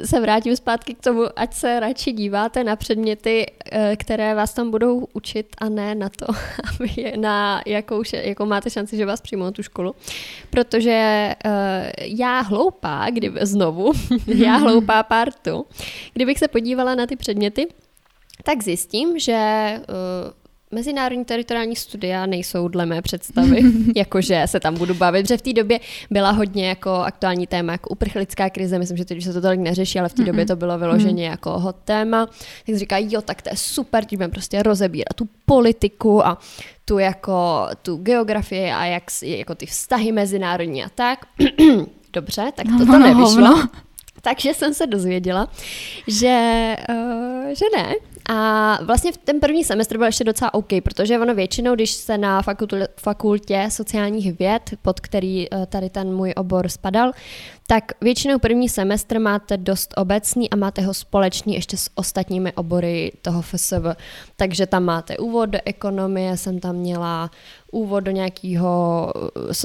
[0.04, 4.70] se vrátím zpátky k tomu, ať se radši díváte na předměty, eh, které vás tam
[4.70, 6.26] budou učit a ne na to,
[6.74, 9.94] aby na jakou, jakou máte šanci, že vás přijmou tu školu.
[10.50, 11.50] Protože uh,
[11.98, 13.92] já hloupá, kdyby znovu,
[14.26, 15.66] já hloupá partu,
[16.12, 17.66] kdybych se podívala na ty předměty,
[18.42, 20.45] tak zjistím, že uh,
[20.76, 23.62] Mezinárodní teritoriální studia nejsou dle mé představy,
[23.96, 27.88] jakože se tam budu bavit, protože v té době byla hodně jako aktuální téma, jako
[27.88, 30.78] uprchlická krize, myslím, že teď se to tolik neřeší, ale v té době to bylo
[30.78, 32.26] vyloženě jako hot téma.
[32.66, 36.38] Tak říkají, jo, tak to je super, tím budeme prostě rozebírat tu politiku a
[36.84, 41.18] tu jako tu geografii a jak, jako ty vztahy mezinárodní a tak.
[42.12, 43.68] Dobře, tak to, to nevyšlo.
[44.22, 45.48] Takže jsem se dozvěděla,
[46.06, 47.94] že, uh, že ne,
[48.28, 52.18] A vlastně v ten první semestr byl ještě docela OK, protože ono většinou, když se
[52.18, 57.12] na fakultě, fakultě sociálních věd, pod který eh, tady ten můj obor spadal,
[57.66, 63.12] tak většinou první semestr máte dost obecný a máte ho společný ještě s ostatními obory
[63.22, 63.86] toho FSV.
[64.36, 67.30] Takže tam máte úvod do ekonomie, jsem tam měla
[67.72, 69.12] úvod do nějakého,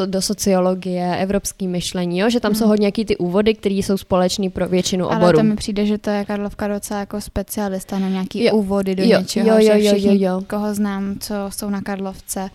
[0.06, 2.30] do sociologie, evropský myšlení, jo?
[2.30, 2.60] že tam hmm.
[2.60, 5.24] jsou hodně nějaký ty úvody, které jsou společný pro většinu oborů.
[5.24, 8.56] Ale to mi přijde, že to je Karlovka docela jako specialista na nějaký jo.
[8.56, 9.20] úvody do jo.
[9.20, 10.42] něčeho, jo, jo, že všichni, jo, jo.
[10.48, 12.50] koho znám, co jsou na Karlovce,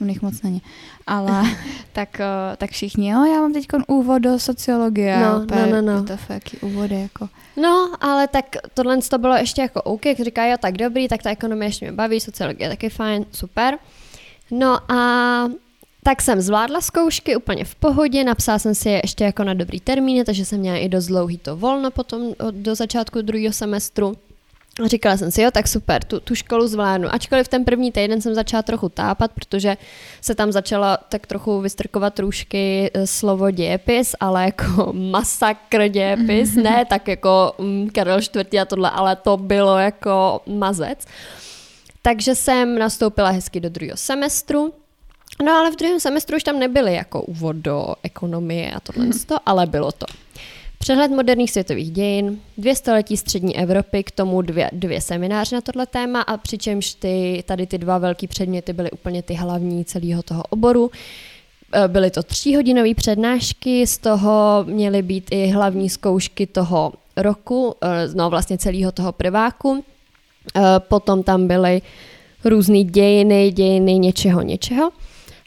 [0.00, 0.62] u nich moc není,
[1.06, 1.42] ale
[1.92, 5.18] tak, eh, tak všichni, jo, já mám teď úvod do sociologie.
[5.18, 6.04] No, opět, no, no, no.
[6.04, 7.28] To jaký úvody, jako.
[7.56, 11.22] No, ale tak tohle to bylo ještě jako OK, jak říká, jo, tak dobrý, tak
[11.22, 13.78] ta ekonomie ještě mě baví, sociologie taky fajn, super.
[14.50, 15.48] No a
[16.02, 19.80] tak jsem zvládla zkoušky úplně v pohodě, napsala jsem si je ještě jako na dobrý
[19.80, 24.16] termíny, takže jsem měla i dost dlouhý to volno potom do začátku druhého semestru.
[24.82, 27.08] A říkala jsem si, jo, tak super, tu, tu školu zvládnu.
[27.14, 29.76] Ačkoliv ten první týden jsem začala trochu tápat, protože
[30.20, 36.84] se tam začala tak trochu vystrkovat růžky e, slovo dějepis, ale jako masakr dějepis, ne
[36.84, 38.60] tak jako mm, Karel IV.
[38.60, 41.04] a tohle, ale to bylo jako mazec.
[42.02, 44.74] Takže jsem nastoupila hezky do druhého semestru.
[45.44, 49.12] No ale v druhém semestru už tam nebyly jako úvod do ekonomie a tohle, hmm.
[49.46, 50.06] ale bylo to.
[50.84, 55.86] Přehled moderních světových dějin, dvě století střední Evropy, k tomu dvě, dvě semináře na tohle
[55.86, 60.42] téma a přičemž ty, tady ty dva velký předměty byly úplně ty hlavní celého toho
[60.50, 60.90] oboru.
[61.72, 68.08] E, byly to tříhodinové přednášky, z toho měly být i hlavní zkoušky toho roku, e,
[68.14, 69.84] no vlastně celého toho prváku.
[70.56, 71.82] E, potom tam byly
[72.44, 74.90] různé dějiny, dějiny něčeho, něčeho.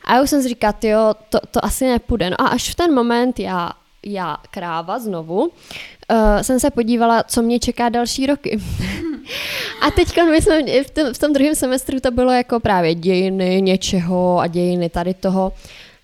[0.05, 2.29] A já už jsem si říkala, jo, to, to asi nepůjde.
[2.29, 3.71] No a až v ten moment já
[4.13, 5.49] já kráva znovu, uh,
[6.41, 8.59] jsem se podívala, co mě čeká další roky.
[9.81, 13.61] a teď my jsme v tom, v tom druhém semestru to bylo jako právě dějiny
[13.61, 15.53] něčeho a dějiny tady toho.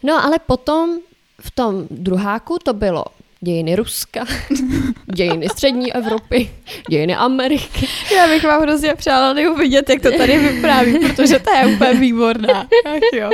[0.03, 0.99] No ale potom
[1.41, 3.05] v tom druháku to bylo
[3.43, 4.25] dějiny Ruska,
[5.15, 6.51] dějiny střední Evropy,
[6.89, 7.87] dějiny Ameriky.
[8.15, 12.67] Já bych vám hrozně přála vidět, jak to tady vypráví, protože to je úplně výborná.
[12.85, 13.29] Ach jo.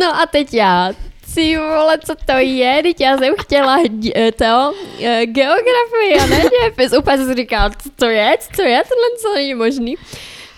[0.00, 0.92] No a teď já
[1.32, 3.78] si vole, co to je, teď já jsem chtěla
[4.16, 6.98] eh, to, eh, geografii a ne dějepis.
[6.98, 9.94] Úplně jsem si říkala, co to je, co to je, tohle co není možný.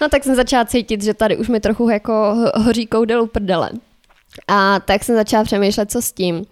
[0.00, 2.12] No tak jsem začala cítit, že tady už mi trochu jako
[2.54, 3.70] hoří koudel prdele.
[4.48, 6.44] A tak jsem začala přemýšlet, co s tím.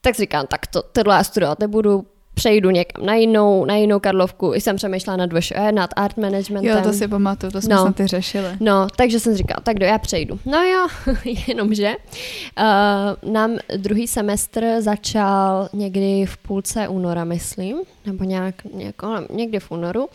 [0.00, 2.06] Tak říkám, tak to, tohle já studovat nebudu,
[2.40, 4.54] přejdu někam na jinou, na jinou Karlovku.
[4.54, 6.76] I jsem přemýšlela nad VŠE, nad art managementem.
[6.76, 7.92] Jo, to si pamatuju, to jsme no.
[7.92, 8.48] ty řešili.
[8.60, 10.38] No, takže jsem říkala, tak do já přejdu.
[10.46, 10.86] No jo,
[11.48, 11.96] jenomže
[12.58, 17.76] uh, nám druhý semestr začal někdy v půlce února, myslím,
[18.06, 18.94] nebo nějak, nějak
[19.30, 20.08] někdy v únoru.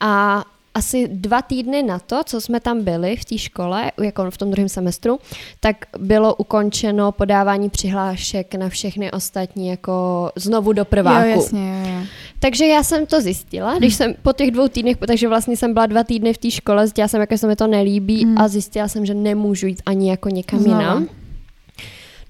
[0.00, 4.38] A asi dva týdny na to, co jsme tam byli v té škole, jako v
[4.38, 5.18] tom druhém semestru,
[5.60, 11.28] tak bylo ukončeno podávání přihlášek na všechny ostatní jako znovu do prváku.
[11.28, 12.06] Jo, jasně, jo, jo.
[12.38, 15.86] Takže já jsem to zjistila, když jsem po těch dvou týdnech, takže vlastně jsem byla
[15.86, 18.38] dva týdny v té škole, zjistila jsem, jak se mi to nelíbí hmm.
[18.38, 21.08] a zjistila jsem, že nemůžu jít ani jako někam jinam.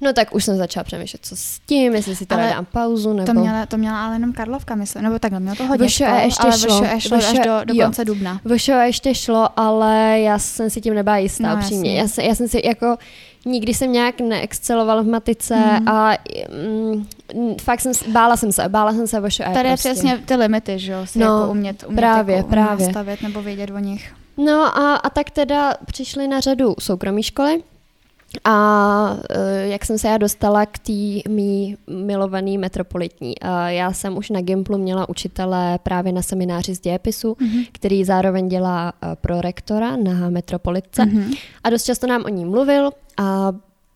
[0.00, 3.12] No tak už jsem začala přemýšlet, co s tím, jestli si teda ale dám pauzu,
[3.12, 3.32] nebo...
[3.32, 6.42] To měla, to měla ale jenom Karlovka, myslím, nebo takhle, mělo to hodně VŠE ještě
[6.42, 8.40] ale šlo, VŠE šlo až do, do konce dubna.
[8.56, 11.98] VŠE ještě šlo, ale já jsem si tím nebyla jistá, no, upřímně.
[11.98, 12.96] Já, jsem, já jsem si jako
[13.44, 15.88] nikdy jsem nějak neexcelovala v matice mm.
[15.88, 16.18] a
[16.52, 19.44] mm, fakt jsem, bála jsem se, bála jsem se VŠE.
[19.54, 19.88] Tady prostě.
[19.88, 22.86] je přesně ty limity, že jo, si no, jako umět, umět právě, jako právě.
[22.86, 24.12] nastavit nebo vědět o nich.
[24.36, 27.62] No a, a tak teda přišly na řadu soukromí školy,
[28.44, 33.34] a eh, jak jsem se já dostala k té mý milovaný metropolitní.
[33.66, 37.66] Já jsem už na Gimplu měla učitele právě na semináři z dějepisu, mm-hmm.
[37.72, 41.02] který zároveň dělá eh, pro rektora na metropolitce.
[41.02, 41.36] Mm-hmm.
[41.64, 43.52] A dost často nám o ní mluvil a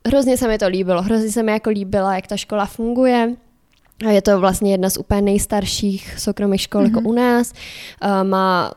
[0.06, 1.02] hrozně se mi to líbilo.
[1.02, 3.34] Hrozně se mi jako líbila, jak ta škola funguje.
[4.10, 6.96] Je to vlastně jedna z úplně nejstarších soukromých škol mm-hmm.
[6.96, 7.52] jako u nás.
[8.02, 8.72] Eh, má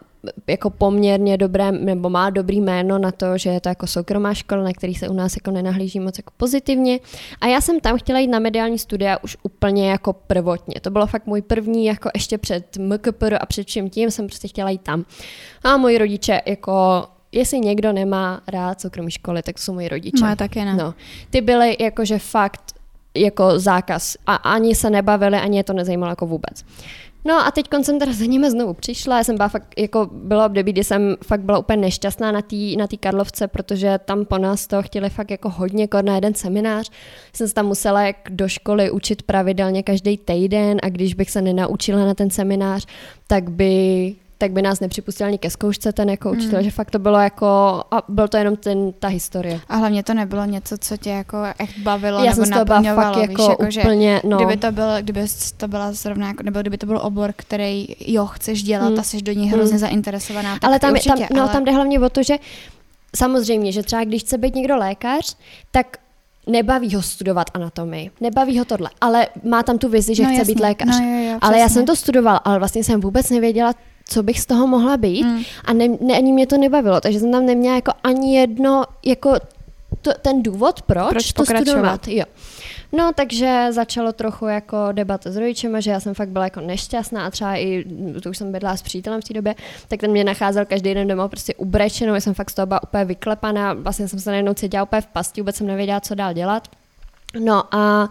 [0.47, 4.63] jako poměrně dobré, nebo má dobrý jméno na to, že je to jako soukromá škola,
[4.63, 6.99] na který se u nás jako nenahlíží moc jako pozitivně.
[7.41, 10.81] A já jsem tam chtěla jít na mediální studia už úplně jako prvotně.
[10.81, 14.47] To bylo fakt můj první, jako ještě před MKPR a před vším tím jsem prostě
[14.47, 15.05] chtěla jít tam.
[15.63, 20.23] A moji rodiče jako jestli někdo nemá rád soukromé školy, tak to jsou moji rodiče.
[20.23, 20.73] Moje také ne.
[20.73, 20.93] No.
[21.29, 22.77] Ty byly jakože fakt
[23.15, 26.65] jako zákaz a ani se nebavili, ani je to nezajímalo jako vůbec.
[27.27, 30.45] No a teď jsem teda za nimi znovu přišla, já jsem byla fakt, jako bylo
[30.45, 34.37] období, kdy jsem fakt byla úplně nešťastná na té na tý Karlovce, protože tam po
[34.37, 36.91] nás to chtěli fakt jako hodně kor na jeden seminář.
[37.33, 41.41] Jsem se tam musela jak do školy učit pravidelně každý týden a když bych se
[41.41, 42.85] nenaučila na ten seminář,
[43.27, 46.63] tak by tak by nás nepřipustil ani ke zkoušce ten jako učitel, mm.
[46.63, 47.47] že fakt to bylo jako,
[47.91, 49.59] a byl to jenom ten, ta historie.
[49.69, 53.29] A hlavně to nebylo něco, co tě jako echt bavilo Já nebo jsem naplňovalo, fakt
[53.29, 54.37] víš, jako, jako že úplně, no.
[54.37, 55.25] Kdyby to, byl, kdyby
[55.57, 58.99] to byla zrovna, jako, nebo kdyby to byl obor, který jo, chceš dělat Hmm.
[58.99, 59.79] a jsi do něj hrozně Hmm.
[59.79, 61.51] zainteresovaná, tak ale tam, určitě, tam, no, ale...
[61.51, 62.35] tam jde hlavně o to, že
[63.15, 65.35] samozřejmě, že třeba když chce být někdo lékař,
[65.71, 65.97] tak
[66.47, 70.37] nebaví ho studovat anatomii, nebaví ho tohle, ale má tam tu vizi, že no, chce
[70.39, 70.87] jasně, být lékař.
[70.99, 73.73] No, jo, jo, ale já jsem to studovala, ale vlastně jsem vůbec nevěděla,
[74.07, 75.43] co bych z toho mohla být Mm.
[75.65, 79.33] a ne, ne, ani mě to nebavilo, takže jsem tam neměla jako ani jedno, jako
[80.01, 81.71] to, ten důvod, proč, Proč to pokračovat.
[81.71, 82.07] studovat.
[82.07, 82.23] Jo.
[82.91, 87.25] No, takže začalo trochu jako debata s rodičema, že já jsem fakt byla jako nešťastná
[87.25, 87.85] a třeba i,
[88.23, 89.55] to už jsem bydla s přítelem v té době,
[89.87, 92.83] tak ten mě nacházel každý den doma prostě ubrečenou, já jsem fakt z toho byla
[92.83, 96.33] úplně vyklepaná, vlastně jsem se najednou cítila úplně v pasti, vůbec jsem nevěděla, co dál
[96.33, 96.67] dělat.
[97.39, 98.09] No a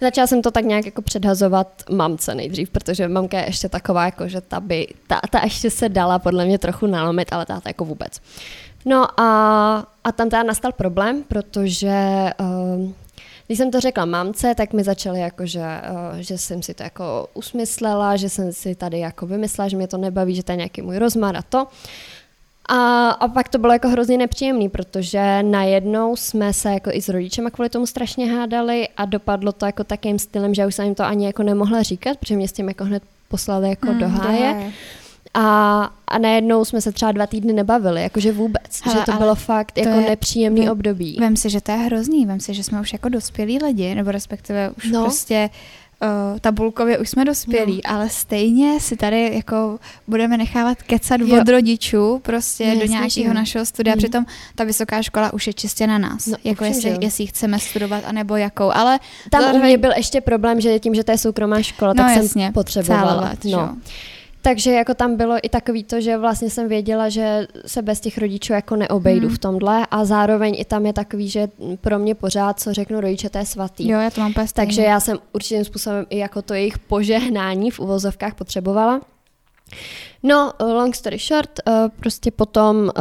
[0.00, 4.28] Začala jsem to tak nějak jako předhazovat mamce nejdřív, protože mamka je ještě taková, jako,
[4.28, 7.84] že ta, by, ta, ta ještě se dala podle mě trochu nalomit, ale táta jako
[7.84, 8.20] vůbec.
[8.84, 9.28] No a,
[10.04, 12.94] a tam teda nastal problém, protože um,
[13.46, 16.82] když jsem to řekla mamce, tak mi začaly jako, že, uh, že jsem si to
[16.82, 20.56] jako usmyslela, že jsem si tady jako vymyslela, že mě to nebaví, že to je
[20.56, 21.66] nějaký můj rozmar a to.
[22.68, 27.08] A, a pak to bylo jako hrozně nepříjemný, protože najednou jsme se jako i s
[27.08, 30.84] rodičema kvůli tomu strašně hádali a dopadlo to jako takým stylem, že já už jsem
[30.84, 33.98] jim to ani jako nemohla říkat, protože mě s tím jako hned poslali jako Mm,
[33.98, 34.72] do háje.
[35.34, 38.80] A, a najednou jsme se třeba dva týdny nebavili, jakože vůbec.
[38.84, 41.16] Hele, že to bylo fakt to jako je- nepříjemný vem- období.
[41.20, 44.10] Vem si, že to je hrozný, vem si, že jsme už jako dospělí lidi, nebo
[44.10, 45.02] respektive už no.
[45.02, 45.50] prostě
[46.02, 47.94] uh, tabulkově už jsme dospělí, no.
[47.94, 51.40] ale stejně si tady jako budeme nechávat kecat Jo.
[51.40, 53.32] od rodičů prostě No, do nějakého že jo.
[53.34, 53.98] našeho studia, Hmm.
[53.98, 56.96] přitom ta vysoká škola už je čistě na nás, No, jako určitě, jestli, jo.
[57.00, 58.98] jestli chceme studovat, anebo jakou, ale
[59.30, 62.04] Tam u zároveň- mě byl ještě problém, že tím, že to je soukromá škola, no
[62.04, 63.32] tak jasně, jsem potřebovala.
[63.44, 63.58] že no.
[63.60, 63.68] jo.
[64.42, 68.18] Takže jako tam bylo i takový to, že vlastně jsem věděla, že se bez těch
[68.18, 69.36] rodičů jako neobejdu Hmm.
[69.36, 71.48] v tomhle a zároveň i tam je takový, že
[71.80, 73.88] pro mě pořád, co řeknu rodiče, to je svatý.
[73.88, 74.48] Jo, já to mám stejně.
[74.54, 79.00] Takže já jsem určitým způsobem i jako to jejich požehnání v uvozovkách potřebovala.
[80.22, 82.92] No, long story short, uh, prostě potom, uh,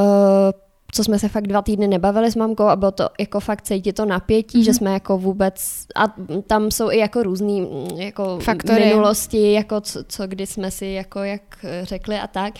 [0.91, 3.93] co jsme se fakt dva týdny nebavili s mamkou a bylo to jako fakt cítit
[3.93, 4.65] to napětí, mm-hmm.
[4.65, 6.04] že jsme jako vůbec, a
[6.47, 8.86] tam jsou i jako různý mm, jako Faktory.
[8.86, 11.41] minulosti, jako co, co kdy jsme si jako jak
[11.84, 12.54] řekli a tak.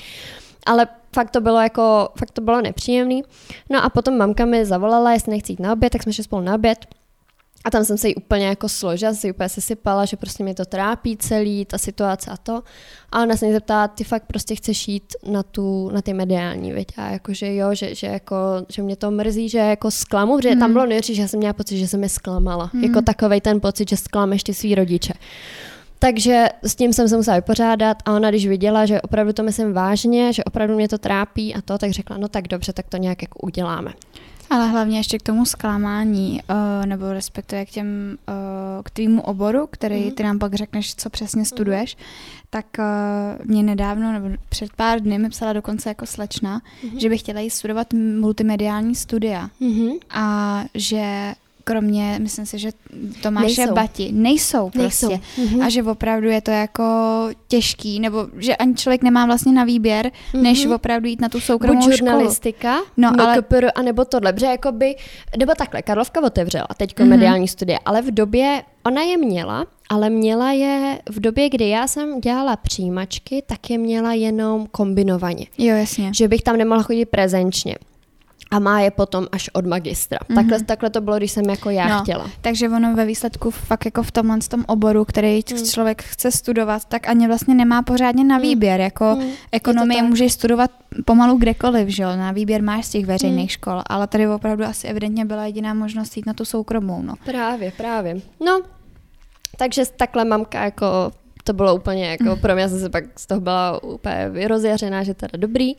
[0.66, 3.24] Ale fakt to bylo jako, fakt to bylo nepříjemný.
[3.70, 6.42] No a potom mamka mi zavolala, jestli nechci jít na oběd, tak jsme šli spolu
[6.42, 6.86] na oběd.
[7.66, 10.66] A tam jsem se jí úplně jako složila, si úplně sesypala, že prostě mě to
[10.66, 12.64] trápí celý, ta situace a to.
[13.12, 16.72] A ona se mě zeptala, ty fakt prostě chceš jít na, tu, na ty mediální,
[16.72, 16.88] viď?
[16.98, 18.36] A jako, že jo, že, že, jako,
[18.70, 20.74] že mě to mrzí, že jako zklamu, protože tam Hmm.
[20.74, 22.70] bylo nejhorší, že já jsem měla pocit, že jsem je zklamala.
[22.74, 22.84] Hmm.
[22.84, 25.14] Jako takovej ten pocit, že zklameš ty svý rodiče.
[26.00, 29.74] Takže s tím jsem se musela vypořádat a ona, když viděla, že opravdu to myslím
[29.74, 32.98] vážně, že opravdu mě to trápí a to, tak řekla, no tak dobře, tak to
[32.98, 33.94] nějak jako uděláme.
[34.50, 38.34] Ale hlavně ještě k tomu zklamání, uh, nebo respektive k těm, uh,
[38.84, 40.12] k tvýmu oboru, který Mhm.
[40.12, 41.98] ty nám pak řekneš, co přesně studuješ,
[42.50, 47.00] tak uh, mě nedávno, nebo před pár dny mi psala dokonce jako slečna, Mhm.
[47.00, 49.90] že by chtěla jít studovat multimediální studia Mhm.
[50.10, 51.34] a že
[51.74, 52.72] kromě, myslím si, že
[53.22, 53.74] Tomáše Nejsou.
[53.74, 55.08] Bati, nejsou prostě.
[55.08, 55.22] Nejsou.
[55.46, 55.62] Mhm.
[55.62, 56.84] A že opravdu je to jako
[57.48, 60.74] těžký, nebo že ani člověk nemá vlastně na výběr, než Mhm.
[60.74, 61.98] opravdu jít na tu soukromou Buď školu.
[61.98, 64.96] žurnalistika, No, no, ale- MKPR, anebo tohle, protože jakoby,
[65.38, 67.10] nebo takhle, Karlovka otevřela teď Mhm.
[67.10, 71.88] mediální studie, ale v době, ona je měla, ale měla je v době, kdy já
[71.88, 75.46] jsem dělala přijímačky, tak je měla jenom kombinovaně.
[75.58, 76.12] Jo, jasně.
[76.16, 77.76] Že bych tam nemohla chodit prezenčně.
[78.52, 80.20] A má je potom až od magistra.
[80.30, 80.36] Mhm.
[80.36, 82.02] Takhle, takhle to bylo, když jsem jako já No.
[82.04, 82.30] chtěla.
[82.42, 85.66] Takže ono ve výsledku fakt jako v tomhle tom oboru, který Hmm.
[85.66, 88.42] člověk chce studovat, tak ani vlastně nemá pořádně na Hmm.
[88.42, 88.80] výběr.
[88.82, 89.18] Jako
[89.52, 90.10] ekonomii tak.
[90.10, 90.72] můžeš studovat
[91.06, 92.10] pomalu kdekoliv, že jo?
[92.16, 93.48] Na výběr máš z těch veřejných Hmm.
[93.50, 97.14] škol, ale tady opravdu asi evidentně byla jediná možnost jít na tu soukromou, no.
[97.26, 98.22] Právě, právě.
[98.46, 98.62] No,
[99.58, 100.86] takže takhle mamka jako
[101.50, 105.14] to bylo úplně jako pro mě, jsem se pak z toho byla úplně rozjařená, že
[105.14, 105.74] teda dobrý.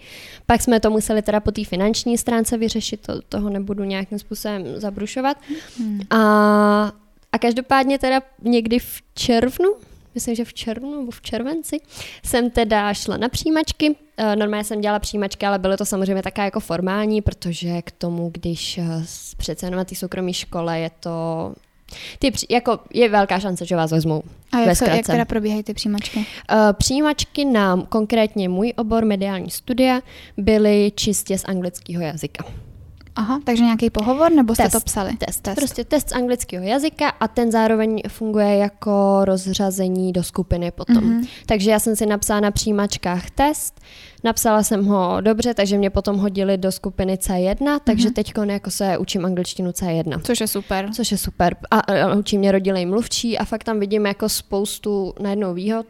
[0.47, 4.65] Pak jsme to museli teda po té finanční stránce vyřešit, to, toho nebudu nějakým způsobem
[4.77, 5.37] zabrušovat.
[5.79, 6.01] Hmm.
[6.11, 6.93] A,
[7.33, 9.75] a každopádně teda někdy v červnu,
[10.15, 11.77] myslím, že v červnu nebo v červenci,
[12.25, 13.97] jsem teda šla na přijímačky.
[14.17, 18.31] Eh, Normálně jsem dělala přijímačky, ale bylo to samozřejmě taká jako formální, protože k tomu,
[18.35, 18.85] když eh,
[19.37, 21.55] přece jenom na té soukromé škole je to...
[22.19, 24.23] Ty, jako je velká šance, že vás vezmou.
[24.53, 26.27] A jak, to, jak teda probíhají ty přijímačky?
[26.51, 30.01] Eh, Přijímačky na konkrétně můj obor mediální studia
[30.37, 32.45] byly čistě z anglického jazyka.
[33.21, 35.17] Aha, takže nějaký pohovor, nebo jste Test, to psali?
[35.17, 35.41] Test.
[35.43, 35.55] test.
[35.57, 40.97] Prostě test z anglického jazyka a ten zároveň funguje jako rozřazení do skupiny potom.
[40.97, 41.21] Mhm.
[41.21, 41.29] Mm-hmm.
[41.47, 43.81] Takže já jsem si napsala na přijímačkách test,
[44.25, 48.15] napsala jsem ho dobře, takže mě potom hodili do skupiny C1, takže Mhm.
[48.15, 50.21] teď jako se učím angličtinu C1.
[50.23, 50.89] Což je super.
[50.95, 51.57] Což je super.
[51.71, 55.87] A, a učí mě rodilej mluvčí a fakt tam vidím jako spoustu najednou výhod.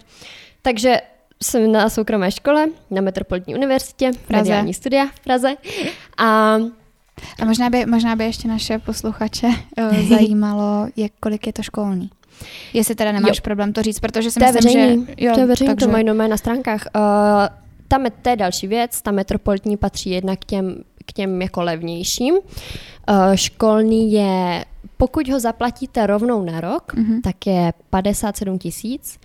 [0.63, 0.97] Takže
[1.43, 4.43] jsem na soukromé škole, na Metropolitní univerzitě, Praze.
[4.43, 5.55] mediální studia v Praze.
[6.19, 6.57] A
[7.43, 12.11] A možná by, možná by ještě naše posluchače uh, zajímalo, jak, kolik je to školní.
[12.73, 13.41] Jestli teda nemáš Jo.
[13.45, 15.15] problém to říct, protože si to myslím, veřejný, že...
[15.25, 16.87] Jo, to je veřejný, takže, to mají doma na stránkách.
[16.97, 17.01] Uh,
[17.89, 21.63] tam je, to je další věc, ta metropolitní patří jednak k těm, k těm jako
[21.63, 22.35] levnějším.
[22.35, 22.41] Uh,
[23.35, 24.65] školní je,
[24.97, 27.23] pokud ho zaplatíte rovnou na rok, Mhm.
[27.23, 29.19] tak je 57 tisíc.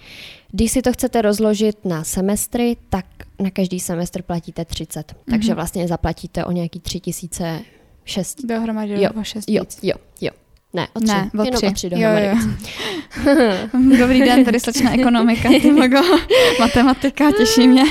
[0.51, 3.05] Když si to chcete rozložit na semestry, tak
[3.39, 5.13] na každý semestr platíte 30.
[5.29, 5.55] Takže Mhm.
[5.55, 7.61] vlastně zaplatíte o nějaký 3 tisíce
[8.05, 8.41] 6.
[8.45, 9.79] Dohromady Jo, o šest Jo, víc.
[9.83, 10.31] jo, jo.
[10.73, 11.07] Ne, o tři.
[11.07, 11.67] Ne, o Jenom tři.
[11.67, 12.25] o tři jo, dohromady.
[12.27, 13.97] jo.
[13.99, 16.01] Dobrý den, tady slečna ekonomika, ty mago,
[16.59, 17.83] matematika, těší mě.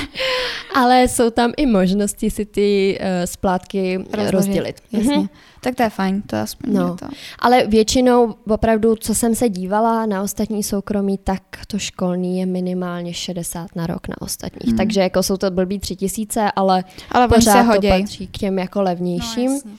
[0.75, 4.31] Ale jsou tam i možnosti si ty uh, splátky rozdělit.
[4.31, 4.81] rozdělit.
[4.91, 5.17] Jasně.
[5.17, 5.27] Mhm.
[5.65, 6.81] Tak to je fajn, to aspoň No.
[6.87, 7.15] je to.
[7.39, 13.13] Ale většinou opravdu, co jsem se dívala na ostatní soukromí, tak to školní je minimálně
[13.13, 14.67] 60 na rok na ostatních.
[14.67, 14.77] Hmm.
[14.77, 18.37] Takže jako jsou to blbý tři tisíce, ale Ale oni se pořád to patří k
[18.37, 19.49] těm jako levnějším.
[19.49, 19.71] No, jasně.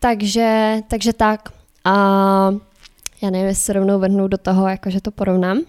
[0.00, 1.48] takže, takže tak.
[1.84, 1.94] A
[3.22, 5.60] já nevím, jestli se rovnou vrhnu do toho, jakože to porovnám.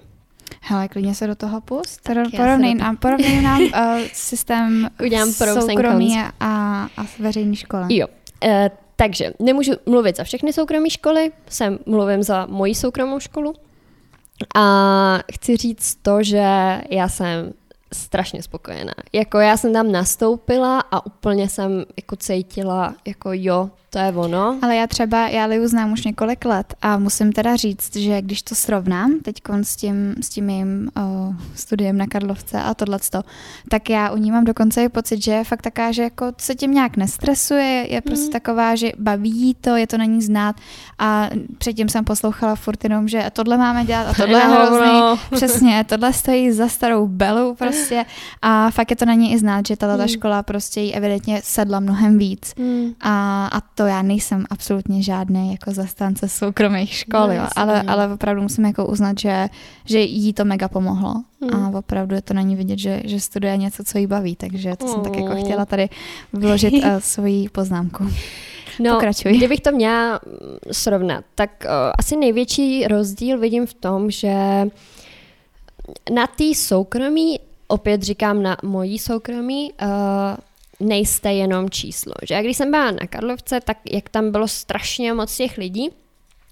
[0.62, 2.02] Hele, klidně se do toho pust.
[2.04, 3.70] Tak Porovnej nám, porovnej nám uh,
[4.14, 7.96] systém Udělám soukromí a, a veřejné školy.
[7.96, 8.08] Jo.
[8.44, 13.54] E, takže nemůžu mluvit za všechny soukromé školy, jsem mluvím za moji soukromou školu.
[14.56, 16.46] A chci říct to, že
[16.90, 17.54] já jsem
[17.94, 18.94] strašně spokojená.
[19.14, 24.58] Jako já jsem tam nastoupila a úplně jsem jako cítila, jako jo, to je ono.
[24.62, 28.42] Ale já třeba, já Liu znám už několik let a musím teda říct, že když
[28.42, 33.22] to srovnám teď s tím, s tím mým uh, studiem na Karlovce a tohleto,
[33.70, 36.56] tak já u ní mám dokonce i pocit, že je fakt taká, že jako se
[36.56, 38.32] tím nějak nestresuje, je prostě Mhm.
[38.32, 40.56] taková, že baví jí to, je to na ní znát
[41.00, 45.86] a předtím jsem poslouchala furt jenom, že tohle máme dělat a tohle je hrozný, Přesně,
[45.90, 48.06] tohle stojí za starou belu prostě
[48.42, 50.08] a fakt je to na ní i znát, že tato Hmm.
[50.08, 52.54] škola prostě jí evidentně sedla mnohem víc.
[52.58, 52.94] Hmm.
[53.02, 58.14] A, a to já nejsem absolutně žádný jako zastánce soukromých škol, No, jo, ale, ale
[58.14, 59.48] opravdu musím jako uznat, že,
[59.86, 61.14] že jí to mega pomohlo
[61.52, 61.66] Hmm.
[61.66, 64.76] a opravdu je to na ní vidět, že, že studuje něco, co jí baví, takže
[64.76, 65.40] to jsem tak jako Oh.
[65.44, 65.90] chtěla tady
[66.34, 68.08] vložit uh, svoji poznámku.
[68.80, 69.38] No, Pokračuj.
[69.38, 74.36] kdybych to měla mm, srovnat, tak uh, asi největší rozdíl vidím v tom, že
[76.14, 79.88] na té soukromí, opět říkám na mojí soukromí, uh,
[80.80, 82.14] nejste jenom číslo.
[82.28, 82.36] Že?
[82.36, 85.90] A když jsem byla na Karlovce, tak jak tam bylo strašně moc těch lidí,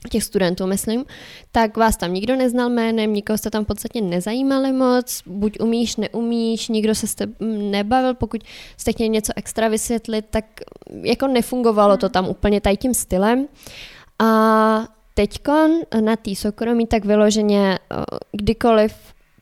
[0.10, 1.06] těch studentů, myslím,
[1.52, 5.96] tak vás tam nikdo neznal jménem, nikoho jste tam v podstatě nezajímali moc, buď umíš,
[5.96, 7.36] neumíš, nikdo se s tebou
[7.72, 8.44] nebavil, pokud
[8.78, 10.46] jste chtěli něco extra vysvětlit, tak
[11.04, 13.48] jako nefungovalo to tam úplně tady tím stylem.
[14.20, 18.94] A teďkon na té soukromí tak vyloženě eh, kdykoliv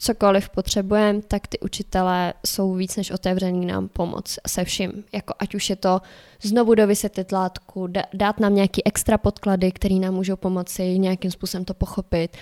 [0.02, 5.04] cokoliv potřebujeme, tak ty učitelé jsou víc než otevření nám pomoc se vším.
[5.14, 6.02] Jako ať už je to
[6.42, 11.74] znovu dovysvětlit látku, dát nám nějaký extra podklady, které nám můžou pomoci nějakým způsobem to
[11.74, 12.38] pochopit.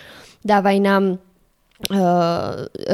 [0.46, 1.18] Dávají nám
[1.92, 1.98] uh,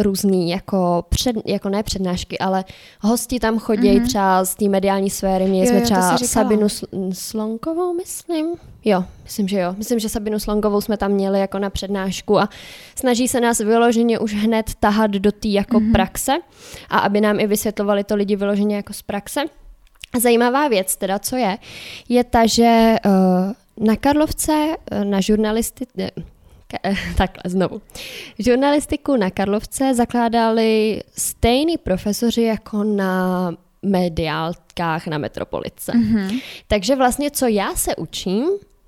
[0.01, 2.63] různý, jako, před, jako ne přednášky, ale
[3.01, 3.97] hosti tam chodí Mhm.
[3.99, 4.07] mm-hmm.
[4.07, 5.45] třeba z té mediální sféry.
[5.45, 6.17] Měli Jo, jsme jo, třeba.
[6.17, 8.47] Sabinu Sl- Slonkovou, myslím.
[8.85, 9.73] Jo, myslím, že jo.
[9.77, 12.49] Myslím, že Sabinu Slonkovou jsme tam měli jako na přednášku a
[12.95, 15.89] snaží se nás vyloženě už hned tahat do té jako Mhm.
[15.89, 15.91] mm-hmm.
[15.93, 16.31] praxe
[16.89, 19.41] a aby nám i vysvětlovali to lidi vyloženě jako z praxe.
[20.19, 21.57] Zajímavá věc teda, co je,
[22.09, 24.51] je ta, že uh, na Karlovce,
[24.91, 26.09] uh, na žurnalisty, eh,
[27.17, 27.81] takhle znovu.
[28.39, 33.51] Žurnalistiku na Karlovce zakládali stejní profesoři jako na
[33.83, 35.91] mediálkách na Metropolice.
[35.97, 36.29] Mhm.
[36.67, 38.45] Takže vlastně, co já se učím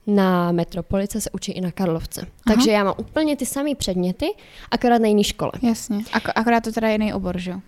[0.07, 2.21] na Metropolice, se učí i na Karlovce.
[2.21, 2.55] Aha.
[2.55, 4.25] Takže já mám úplně ty samé předměty,
[4.71, 5.51] akorát na jiné škole.
[5.61, 5.97] Jasně.
[5.97, 7.59] Ak- akorát to teda je jiný obor, že jo?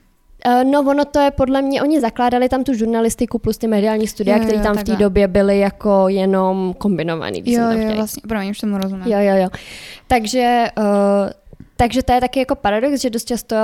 [0.46, 4.08] Eh, No ono to je podle mě, oni zakládali tam tu žurnalistiku plus ty mediální
[4.08, 7.44] studia, Jo, jo, které tam v té době byly jako jenom kombinovaný.
[7.46, 7.96] Jo, jo, chtěla.
[7.96, 9.08] vlastně, promiň, už tomu rozumím.
[9.08, 9.50] Jo, jo, jo.
[10.08, 10.84] Takže, uh,
[11.78, 13.56] takže to je taky jako paradox, že dost často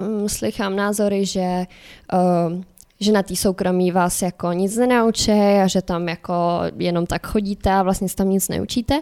[0.00, 1.64] um, slychám názory, že,
[2.12, 2.60] uh,
[3.00, 6.34] že na té soukromí vás jako nic nenaučí a že tam jako
[6.78, 9.00] jenom tak chodíte a vlastně se tam nic neučíte.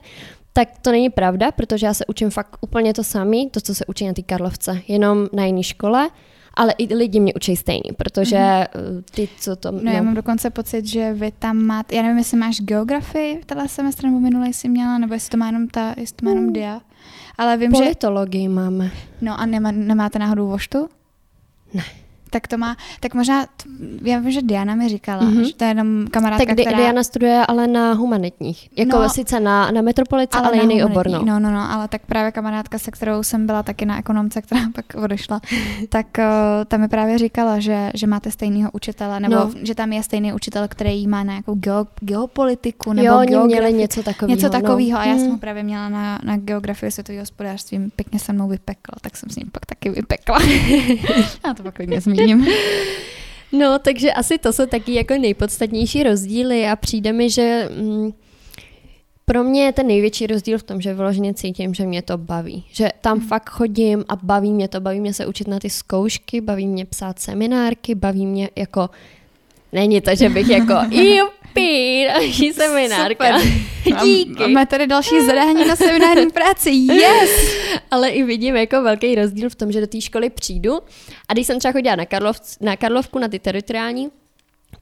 [0.53, 3.87] Tak to není pravda, protože já se učím fakt úplně to samé, to, co se
[3.87, 6.11] učí na té Karlovce, jenom na jiné škole
[6.57, 9.03] ale i lidi mě učí stejný, protože mm-hmm.
[9.11, 9.71] ty, co to...
[9.71, 13.41] No, no já mám dokonce pocit, že vy tam máte, já nevím, jestli máš geografii
[13.47, 16.31] tenhle semestr, nebo minulý jsi měla, nebo jestli to má jenom ta, jestli to má
[16.31, 16.81] jenom dia.
[17.39, 18.49] Ale vím, Politologii že...
[18.49, 18.91] máme.
[19.21, 20.89] No a nemá, nemáte náhodou voštu?
[21.75, 21.85] Ne
[22.35, 23.47] tak to má, tak možná,
[24.03, 25.43] já vím, že Diana mi říkala, mm-hmm.
[25.43, 26.77] že to je jenom kamarádka, Tak která...
[26.77, 31.11] Diana studuje ale na humanitních, jako no, sice na, na metropolice, ale, ale jiný obor,
[31.11, 31.25] no.
[31.25, 31.41] no.
[31.41, 34.85] No, no, ale tak právě kamarádka, se kterou jsem byla taky na ekonomce, která pak
[34.95, 35.41] odešla,
[35.89, 36.25] tak uh,
[36.65, 39.51] ta mi právě říkala, že, že máte stejného učitele, nebo no.
[39.63, 44.03] že tam je stejný učitel, který má nějakou geo, geopolitiku, nebo jo, oni měli něco
[44.03, 44.37] takového.
[44.37, 44.99] Něco takového no.
[44.99, 45.33] a já jsem hmm.
[45.33, 49.37] ho právě měla na, na geografii světového hospodářství, pěkně se mnou vypekla, tak jsem s
[49.37, 50.39] ním pak taky vypekla.
[51.47, 52.47] já to pak klidně zmíním zmíním.
[53.59, 58.13] No, takže asi to jsou taky jako nejpodstatnější rozdíly a přijde mi, že mm,
[59.25, 62.65] pro mě je ten největší rozdíl v tom, že vyloženě cítím, že mě to baví.
[62.73, 63.29] Že tam hmm.
[63.29, 66.85] fakt chodím a baví mě to, baví mě se učit na ty zkoušky, baví mě
[66.85, 68.91] psát seminárky, baví mě jako
[69.75, 70.75] Není to, že bych jako
[71.55, 73.39] jupi, další seminárka.
[74.05, 74.41] Díky.
[74.41, 76.71] Máme tady další zadání na seminární práci.
[76.71, 77.31] Yes!
[77.91, 80.75] Ale i vidím jako velký rozdíl v tom, že do té školy přijdu
[81.29, 84.09] a když jsem třeba chodila na, Karlov, na Karlovku, na ty teritoriální,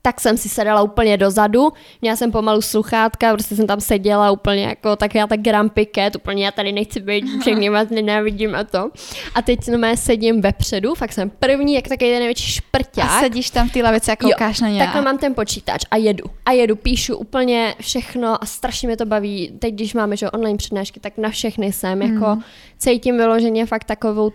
[0.03, 4.65] tak jsem si sedala úplně dozadu, měla jsem pomalu sluchátka, prostě jsem tam seděla úplně
[4.65, 8.65] jako tak já tak Grand Piquet, úplně já tady nechci být, všechny vás nenávidím a
[8.65, 8.91] to.
[9.35, 13.11] A teď no mé sedím vepředu, fakt jsem první, jak takový ten největší šprťák.
[13.11, 14.79] A sedíš tam v té lavici a koukáš jo, na ně.
[14.79, 16.25] Takhle mám ten počítač a jedu.
[16.47, 19.53] A jedu, píšu úplně všechno a strašně mě to baví.
[19.59, 22.43] Teď, když máme že online přednášky, tak na všechny jsem, jako hmm.
[22.79, 24.33] cítím vyloženě fakt takovou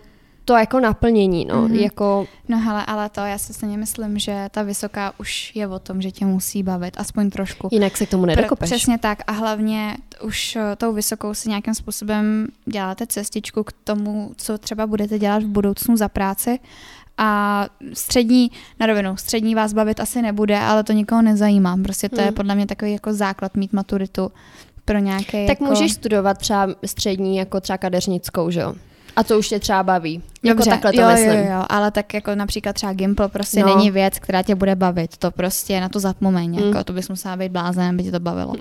[0.48, 1.80] to jako naplnění, no, mm-hmm.
[1.80, 2.26] jako...
[2.48, 6.02] No hele, ale to, já si stejně myslím, že ta vysoká už je o tom,
[6.02, 7.68] že tě musí bavit, aspoň trošku.
[7.72, 8.70] Jinak se k tomu nedokopeš.
[8.70, 14.32] Přesně tak a hlavně už eh, tou vysokou si nějakým způsobem děláte cestičku k tomu,
[14.36, 16.58] co třeba budete dělat v budoucnu za práci
[17.18, 21.76] a střední, na rovinu, střední vás bavit asi nebude, ale to nikoho nezajímá.
[21.82, 22.26] Prostě to hmm.
[22.26, 24.32] je podle mě takový jako základ mít maturitu
[24.84, 25.64] pro nějaký Tak jako...
[25.64, 28.74] můžeš studovat třeba střední jako třeba kadeřnickou, že jo?
[29.18, 30.22] A to už tě třeba baví.
[30.42, 31.38] Jako Dobře, takhle to jo, myslím.
[31.38, 33.76] Jo, jo, ale tak jako například třeba Gimple prostě no.
[33.76, 35.16] není věc, která tě bude bavit.
[35.16, 36.50] To prostě na to zapomeň.
[36.50, 36.66] Mm.
[36.66, 38.52] Jako, to bys musela být blázen, aby tě to bavilo.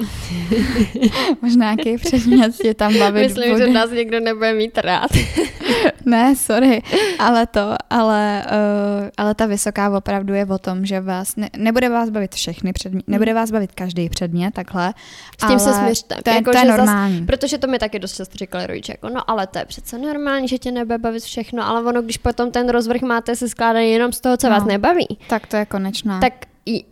[1.41, 3.67] Možná nějaký předmět tě tam bavit Myslím, bude.
[3.67, 5.11] že nás někdo nebude mít rád.
[6.05, 6.81] ne, sorry.
[7.19, 11.89] Ale to, ale, uh, ale ta vysoká opravdu je o tom, že vás, ne, nebude
[11.89, 13.13] vás bavit všechny předměty, mm.
[13.13, 14.93] nebude vás bavit každý předmět, takhle.
[15.43, 16.15] S tím se směřte.
[16.23, 17.17] To je, jako, to je normální.
[17.17, 19.97] Zas, protože to mi taky dost často říkali rodiče, jako no ale to je přece
[19.97, 23.91] normální, že tě nebude bavit všechno, ale ono, když potom ten rozvrh máte se skládaný
[23.91, 25.07] jenom z toho, co no, vás nebaví.
[25.29, 26.19] Tak to je konečná.
[26.19, 26.33] Tak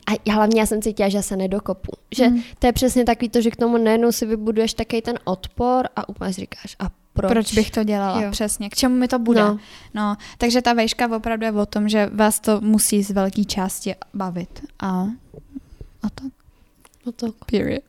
[0.07, 1.91] a hlavně já jsem cítila, že se nedokopu.
[2.15, 2.41] Že mm.
[2.59, 6.09] to je přesně takový to, že k tomu najednou si vybuduješ takový ten odpor a
[6.09, 7.32] úplně si říkáš, a proč?
[7.32, 8.21] Proč bych to dělala?
[8.21, 8.32] Jo.
[8.32, 8.69] Přesně.
[8.69, 9.41] K čemu mi to bude?
[9.41, 9.59] No.
[9.93, 10.17] no.
[10.38, 14.63] Takže ta vejška opravdu je o tom, že vás to musí z velké části bavit.
[14.80, 15.07] A,
[16.03, 16.32] a tak.
[17.05, 17.28] No to.
[17.51, 17.84] Period.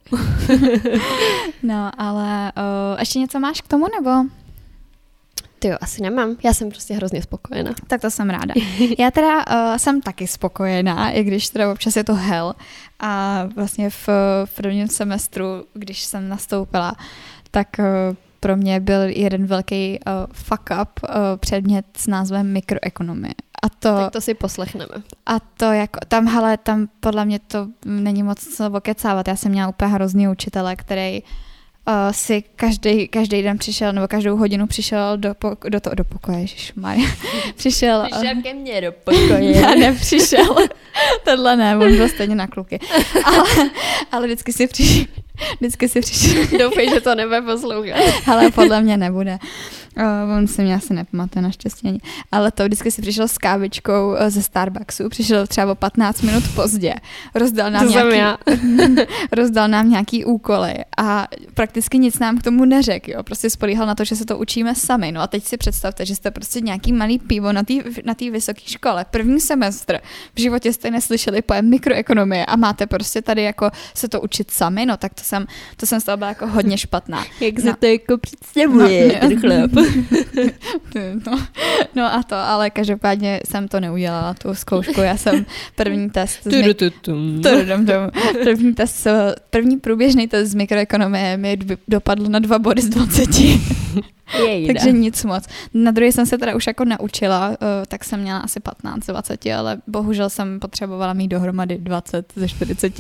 [1.63, 4.11] no, ale uh, ještě něco máš k tomu, nebo?
[5.59, 6.37] Ty jo, asi nemám.
[6.45, 7.71] Já jsem prostě hrozně spokojená.
[7.87, 8.55] Tak to jsem ráda.
[8.99, 12.55] Já teda uh, jsem taky spokojená, i když teda občas je to hell.
[13.01, 14.09] A vlastně v,
[14.45, 15.45] v prvním semestru,
[15.75, 16.97] když jsem nastoupila,
[17.51, 17.85] tak uh,
[18.41, 23.35] pro mě byl jeden velký uh, fuck up uh, předmět s názvem mikroekonomie.
[23.63, 24.95] A to, tak to si poslechneme.
[25.27, 29.29] A to jako, tam, hele, tam podle mě to není moc co okecávat.
[29.29, 31.29] Já jsem měla úplně hrozný učitele, který uh,
[31.89, 36.05] uh, si každý, každý den přišel, nebo každou hodinu přišel do, po, do, to, do
[36.05, 37.09] pokoje, ježišmarja.
[37.57, 38.07] přišel.
[38.11, 39.57] Přišel ke mně do pokoje.
[39.61, 40.57] Já nepřišel.
[41.25, 42.79] Tohle ne, on byl stejně na kluky.
[43.25, 43.71] Ale,
[44.13, 45.05] ale vždycky si přišel.
[45.61, 46.47] Vždycky si přišel.
[46.59, 47.99] Doufej, že to nebude poslouchat.
[48.27, 49.39] ale podle mě nebude.
[49.99, 51.99] Uh, on se mě asi nepamatuje naštěstí ani.
[52.33, 56.45] Ale to vždycky si přišel s kávičkou uh, ze Starbucksu, přišel třeba o 15 minut
[56.55, 56.95] pozdě,
[57.35, 58.41] rozdal nám, to nějaký,
[59.33, 63.11] rozdal nám nějaký úkoly a prakticky nic nám k tomu neřekl.
[63.11, 63.23] Jo.
[63.23, 65.13] Prostě spolíhal na to, že se to učíme sami.
[65.13, 67.75] No a teď si představte, že jste prostě nějaký malý pivo na té
[68.05, 69.99] na vysoké škole, první semestr,
[70.35, 74.87] v životě jste neslyšeli pojem mikroekonomie a máte prostě tady jako se to učit sami,
[74.87, 75.47] no tak to jsem,
[75.77, 77.25] to jsem z toho byla jako hodně špatná.
[77.41, 77.77] Jak se no.
[77.79, 79.71] to jako představuje, no, chlap.
[81.27, 81.47] no,
[81.95, 85.01] no a to, ale každopádně jsem to neudělala, tu zkoušku.
[85.01, 86.39] Já jsem první test...
[86.45, 86.51] Z
[88.43, 89.07] první test,
[89.51, 91.59] první průběžný test z mikroekonomie mi
[91.89, 93.27] dopadl na dva body z 20.
[94.67, 95.45] Takže nic moc.
[95.75, 97.57] Na druhé jsem se teda už jako naučila, uh,
[97.89, 102.93] tak jsem měla asi 15 20, ale bohužel jsem potřebovala mít dohromady 20 ze 40.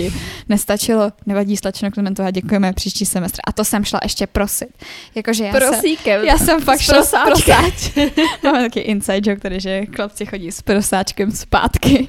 [0.48, 3.40] Nestačilo, nevadí, slečno to a děkujeme příští semestr.
[3.46, 4.68] A to jsem šla ještě prosit.
[5.14, 6.20] Jakože já Prosíkem.
[6.20, 7.96] Jsem, já jsem fakt šla s prosáč.
[8.44, 12.08] Máme taky inside joke, který, že chlapci chodí s prosáčkem zpátky.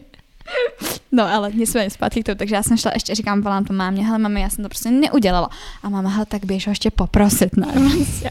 [1.11, 4.05] No ale nicméně zpátky k tomu, takže já jsem šla ještě, říkám volám to mámě,
[4.05, 5.49] hele mami, já jsem to prostě neudělala.
[5.83, 7.67] A máma, hele, tak běž ho ještě poprosit, ne?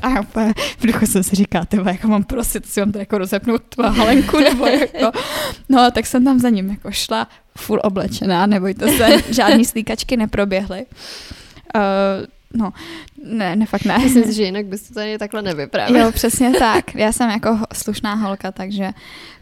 [0.03, 3.19] A úplně v duchu jsem si říká, ty jako mám prosit, si mám to jako
[3.19, 5.19] rozepnout tvou halenku, nebo jako,
[5.69, 10.17] no a tak jsem tam za ním jako šla, full oblečená, nebojte se, žádný slíkačky
[10.17, 10.87] neproběhly.
[11.75, 12.73] Uh, No,
[13.25, 13.99] ne, ne, fakt ne.
[13.99, 16.05] Myslím si, že jinak bys to tady takhle nevyprávěl.
[16.05, 16.95] Jo, přesně tak.
[16.95, 18.91] Já jsem jako slušná holka, takže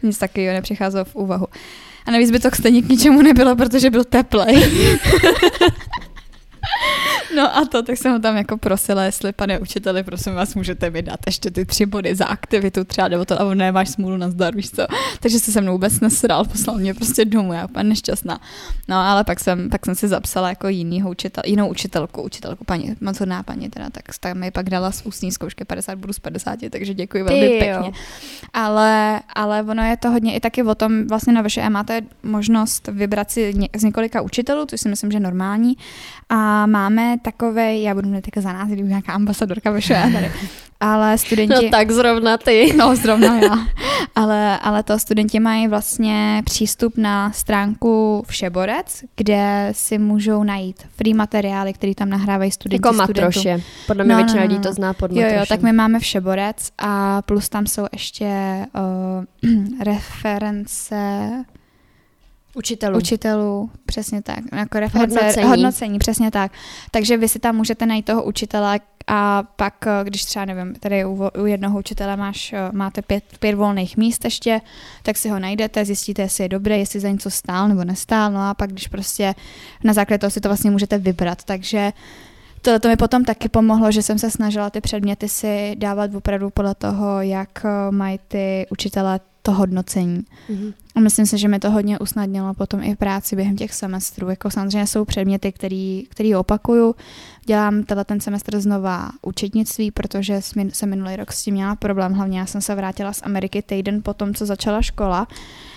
[0.03, 1.47] nic takového nepřicházelo v úvahu.
[2.05, 4.55] A navíc by to stejně k ničemu nebylo, protože byl teplej.
[7.35, 10.89] No a to, tak jsem ho tam jako prosila, jestli pane učiteli, prosím vás, můžete
[10.89, 14.29] mi dát ještě ty tři body za aktivitu třeba, nebo to, nebo nemáš smůlu na
[14.29, 14.87] zdar, víš co.
[15.19, 18.39] Takže se se mnou vůbec nesral, poslal mě prostě domů, já úplně nešťastná.
[18.87, 22.95] No ale pak jsem, pak jsem si zapsala jako jinýho učitel, jinou učitelku, učitelku paní,
[23.01, 26.19] moc hodná paní teda, tak tak mi pak dala z ústní zkoušky 50 bodů z
[26.19, 27.91] 50, takže děkuji velmi Ty, pěkně.
[28.53, 32.87] Ale, ale ono je to hodně i taky o tom, vlastně na vaše máte možnost
[32.87, 35.77] vybrat si z několika učitelů, což si myslím, že normální.
[36.29, 40.31] A máme takové, já budu mít také za nás, kdyby nějaká ambasadorka vyšla tady,
[40.79, 41.53] ale studenti...
[41.55, 42.73] No tak zrovna ty.
[42.77, 43.67] No zrovna já.
[44.15, 51.13] Ale, ale to studenti mají vlastně přístup na stránku Všeborec, kde si můžou najít free
[51.13, 52.87] materiály, které tam nahrávají studenti.
[52.87, 53.61] Jako matroše.
[53.87, 54.53] Podle mě no, většina no, no.
[54.53, 55.33] lidí to zná pod matrošem.
[55.33, 58.59] Jo, jo, tak my máme Všeborec a plus tam jsou ještě
[59.43, 60.95] uh, reference
[62.55, 62.97] Učitelů.
[62.97, 64.39] Učitelů, přesně tak.
[64.55, 65.47] Jako reference, hodnocení.
[65.47, 66.51] hodnocení, přesně tak.
[66.91, 71.05] Takže vy si tam můžete najít toho učitele a pak, eh, když třeba, nevím, tady
[71.05, 74.61] u, u jednoho učitele máš, eh, máte pět, pět volných míst ještě,
[75.03, 78.39] tak si ho najdete, zjistíte, jestli je dobré, jestli za něco stál nebo nestál, no
[78.39, 79.35] a pak, když prostě
[79.83, 81.43] na základě toho si to vlastně můžete vybrat.
[81.43, 81.93] Takže
[82.61, 86.49] to, to mi potom taky pomohlo, že jsem se snažila ty předměty si dávat opravdu
[86.49, 90.25] podle toho, jak eh, mají ty učitelé to hodnocení.
[90.49, 90.73] Mm-hmm.
[90.95, 94.29] A myslím si, že mi to hodně usnadnilo potom i v práci během těch semestrů.
[94.29, 96.95] Jako samozřejmě jsou předměty, který, který opakuju.
[97.45, 102.13] Dělám tenhle ten semestr znova učetnictví, protože jsem minulý rok s tím měla problém.
[102.13, 105.27] Hlavně já jsem se vrátila z Ameriky týden po tom, co začala škola.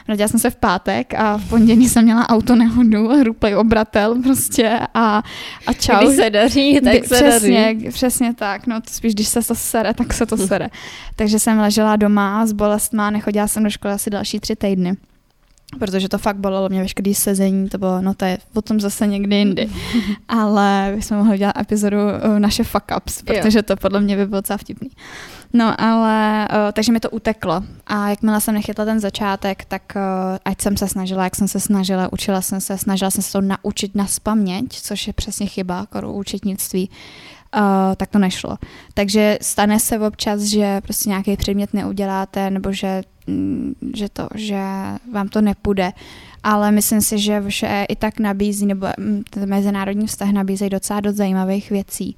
[0.07, 4.81] Vrátila jsem se v pátek a v pondělí jsem měla auto nehodu, ruplej obratel prostě
[4.95, 5.23] a,
[5.67, 6.07] a čau.
[6.07, 7.89] Když se daří, tak se přesně, daří.
[7.89, 10.69] Přesně tak, no to spíš, když se to sere, tak se to sere.
[11.17, 14.97] Takže jsem ležela doma s bolestma, nechodila jsem do školy asi další tři týdny
[15.79, 19.37] protože to fakt bolelo mě veškerý sezení, to bylo, no to je potom zase někdy
[19.37, 19.69] jindy.
[20.29, 24.39] Ale bychom mohli dělat epizodu uh, naše fuck ups, protože to podle mě by bylo
[24.39, 24.91] docela vtipný.
[25.53, 27.63] No ale, uh, takže mi to uteklo.
[27.87, 30.03] A jakmile jsem nechytla ten začátek, tak uh,
[30.45, 33.41] ať jsem se snažila, jak jsem se snažila, učila jsem se, snažila jsem se to
[33.41, 36.91] naučit na spaměť, což je přesně chyba, jako účetnictví,
[37.57, 37.61] uh,
[37.97, 38.59] tak to nešlo.
[38.95, 44.63] Takže stane se občas, že prostě nějaký předmět neuděláte, nebo že Mm, že to, že
[45.13, 45.93] vám to nepůjde.
[46.43, 51.01] Ale myslím si, že vše i tak nabízí, nebo mm, ten mezinárodní vztah nabízí docela
[51.01, 52.17] dost zajímavých věcí.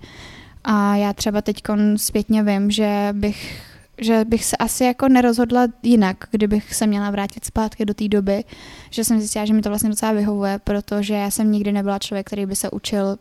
[0.65, 1.63] A já třeba teď
[1.97, 3.63] zpětně vím, že bych
[4.03, 8.45] že bych se asi jako nerozhodla jinak, kdybych se měla vrátit zpátky do té doby,
[8.91, 12.27] že jsem zjistila, že mi to vlastně docela vyhovuje, protože já jsem nikdy nebyla člověk,
[12.27, 13.17] který by se učil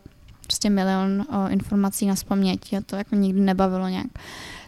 [0.50, 2.74] prostě milion o, informací na spaměť.
[2.74, 4.06] A to jako nikdy nebavilo nějak.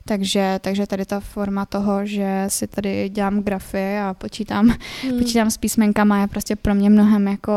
[0.05, 5.19] Takže, takže tady ta forma toho, že si tady dělám grafy a počítám, hmm.
[5.19, 7.53] počítám s písmenkama je prostě pro mě mnohem jako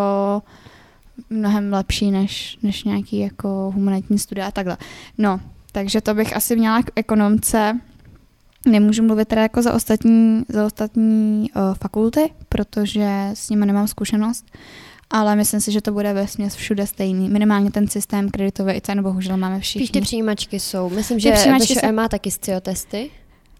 [1.29, 4.77] mnohem lepší než, než nějaký jako humanitní studia a takhle.
[5.17, 5.39] No,
[5.71, 7.79] takže to bych asi měla k ekonomce.
[8.67, 14.45] Nemůžu mluvit teda jako za ostatní, za ostatní uh, fakulty, protože s nimi nemám zkušenost,
[15.09, 17.29] ale myslím si, že to bude ve směs všude stejný.
[17.29, 19.87] Minimálně ten systém kreditový i cen bohužel máme všichni.
[19.87, 20.89] Spíš ty přijímačky jsou.
[20.89, 21.91] Myslím, že VŠE jsou...
[21.91, 23.11] má taky SCIO testy.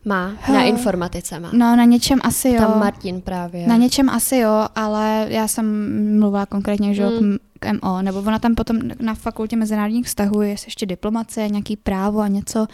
[0.08, 1.50] Má, na informatice má.
[1.54, 2.58] No, na něčem asi jo.
[2.58, 3.68] Tam Martin právě.
[3.68, 7.38] Na něčem asi jo, ale já jsem mluvila konkrétně, že hmm.
[7.60, 12.20] k MO, nebo ona tam potom na fakultě mezinárodních vztahů je ještě diplomace, nějaký právo
[12.20, 12.68] a něco,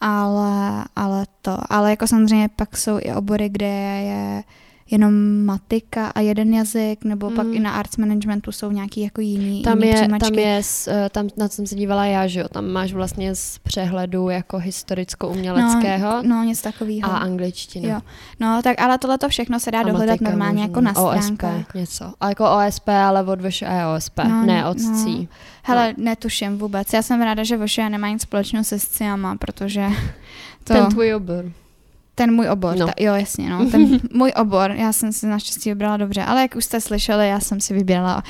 [0.00, 3.66] ale, ale to, ale jako samozřejmě pak jsou i obory, kde
[4.02, 4.42] je
[4.90, 7.36] jenom matika a jeden jazyk, nebo mm.
[7.36, 11.08] pak i na arts managementu jsou nějaký jako jiný, tam jiný je, Tam je, eh,
[11.12, 14.58] tam na co jsem se dívala já, že jo, tam máš vlastně z přehledu jako
[14.58, 16.22] historicko-uměleckého.
[16.22, 17.12] No, no nic takového.
[17.12, 17.88] A angličtina.
[17.88, 18.00] Jo.
[18.40, 20.62] No, tak ale tohle to všechno se dá a dohledat normálně možná.
[20.62, 21.60] jako na stránkách.
[21.60, 22.12] OSP něco.
[22.20, 25.04] A jako OSP, ale od VŠE OSP, no, ne od no.
[25.04, 25.28] CÍ.
[25.62, 26.04] Hele, no.
[26.04, 26.92] netuším vůbec.
[26.92, 29.86] Já jsem ráda, že VŠE nemá nic společného se SCIama, protože
[30.64, 30.74] to...
[30.74, 31.52] Ten tvůj obor.
[32.18, 32.86] Ten můj obor, No.
[32.86, 36.56] ta, jo jasně, no, ten můj obor, já jsem si naštěstí vybrala dobře, ale jak
[36.56, 38.22] už jste slyšeli, já jsem si vybírala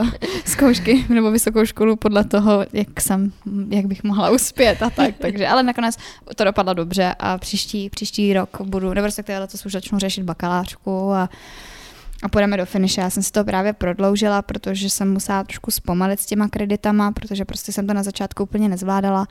[0.00, 0.08] uh,
[0.44, 3.32] zkoušky nebo vysokou školu podle toho, jak jsem,
[3.68, 5.96] jak bych mohla uspět a tak, takže, ale nakonec
[6.36, 11.12] to dopadlo dobře a příští, příští rok budu, nebo respektive letos už začnu řešit bakalářku
[11.12, 11.28] a
[12.22, 13.00] a půjdeme do finiše.
[13.00, 17.44] Já jsem si to právě prodloužila, protože jsem musela trošku zpomalit s těma kreditama, protože
[17.44, 19.26] prostě jsem to na začátku úplně nezvládala,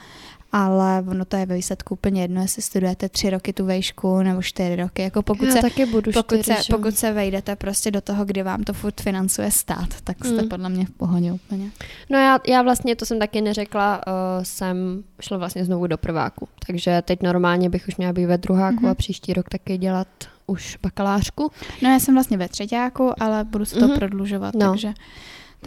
[0.55, 4.41] ale ono to je ve výsledku úplně jedno, jestli studujete tři roky tu vejšku nebo
[4.41, 5.01] čtyři roky.
[5.01, 8.25] Jako pokud Já se, taky budu pokud, čtyři, se, pokud se vejdete prostě do toho,
[8.25, 10.49] kdy vám to furt financuje stát, tak jste Mm.
[10.49, 11.69] podle mě v pohodě úplně.
[12.09, 16.47] No já, já vlastně, to jsem taky neřekla, uh, jsem šla vlastně znovu do prváku.
[16.67, 18.89] Takže teď normálně bych už měla být ve druháku Mhm.
[18.89, 20.07] a příští rok taky dělat
[20.47, 21.51] už bakalářku.
[21.81, 23.95] No já jsem vlastně ve třetíku, ale budu si to Mhm.
[23.97, 24.69] prodlužovat, No.
[24.69, 24.93] takže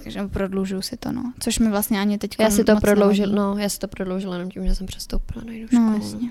[0.03, 1.32] takže prodlužuju si to, no.
[1.40, 3.22] Což mi vlastně ani teď Já si to nevadí.
[3.34, 6.05] no, já si to prodloužila jenom tím, že jsem přestoupila na jinou No, školu.
[6.05, 6.30] jasně.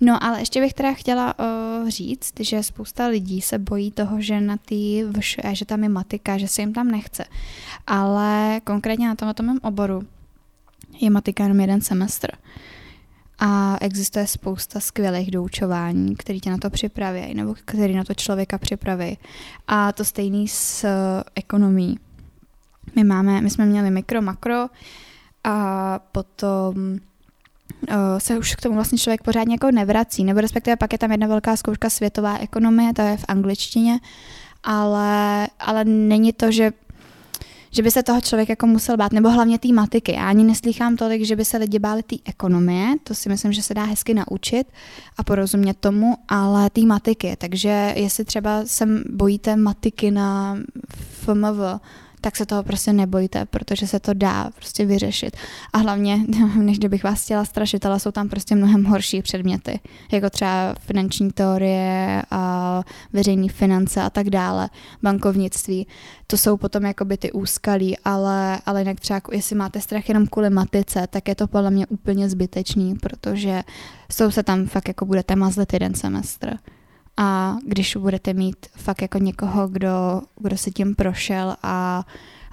[0.00, 4.40] No, ale ještě bych teda chtěla uh, říct, že spousta lidí se bojí toho, že
[4.40, 4.74] na té
[5.20, 7.24] VŠE, že tam je matika, že se jim tam nechce.
[7.86, 10.02] Ale konkrétně na tomto mém oboru
[11.00, 12.28] je matika jenom jeden semestr.
[13.38, 18.58] A existuje spousta skvělých doučování, který tě na to připraví, nebo který na to člověka
[18.58, 19.18] připraví.
[19.68, 20.90] A to stejný s uh,
[21.34, 21.98] ekonomí.
[22.94, 24.66] My máme, my jsme měli mikro, makro
[25.44, 30.92] a potom uh, se už k tomu vlastně člověk pořádně jako nevrací, nebo respektive pak
[30.92, 33.98] je tam jedna velká zkouška světová ekonomie, to je v angličtině,
[34.62, 36.72] ale, ale není to, že
[37.70, 40.12] že by se toho člověk jako musel bát, nebo hlavně té matiky.
[40.12, 43.62] Já ani neslýchám tolik, že by se lidi báli té ekonomie, to si myslím, že
[43.62, 44.66] se dá hezky naučit
[45.16, 47.36] a porozumět tomu, ale té matiky.
[47.38, 50.58] Takže jestli třeba se bojíte matiky na
[50.96, 51.80] FMV,
[52.20, 55.36] tak se toho prostě nebojte, protože se to dá prostě vyřešit.
[55.72, 56.18] A hlavně,
[56.56, 59.80] než kdybych vás chtěla strašit, ale jsou tam prostě mnohem horší předměty,
[60.12, 64.68] jako třeba finanční teorie a veřejné finance a tak dále,
[65.02, 65.86] bankovnictví.
[66.26, 70.50] To jsou potom jakoby ty úskalí, ale, ale jinak třeba, jestli máte strach jenom kvůli
[70.50, 73.62] matice, tak je to podle mě úplně zbytečný, protože
[74.12, 76.58] jsou se tam fakt jako budete mazlit jeden semestr.
[77.16, 82.04] A když budete mít fakt jako někoho, kdo, kdo si tím prošel a,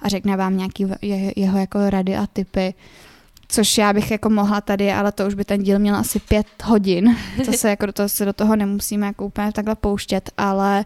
[0.02, 2.74] a řekne vám nějaký je, jeho jako rady a typy,
[3.48, 6.46] což já bych jako mohla tady, ale to už by ten díl měl asi pět
[6.64, 7.16] hodin.
[7.44, 10.84] To se jako to se do toho nemusíme jako úplně takhle pouštět, ale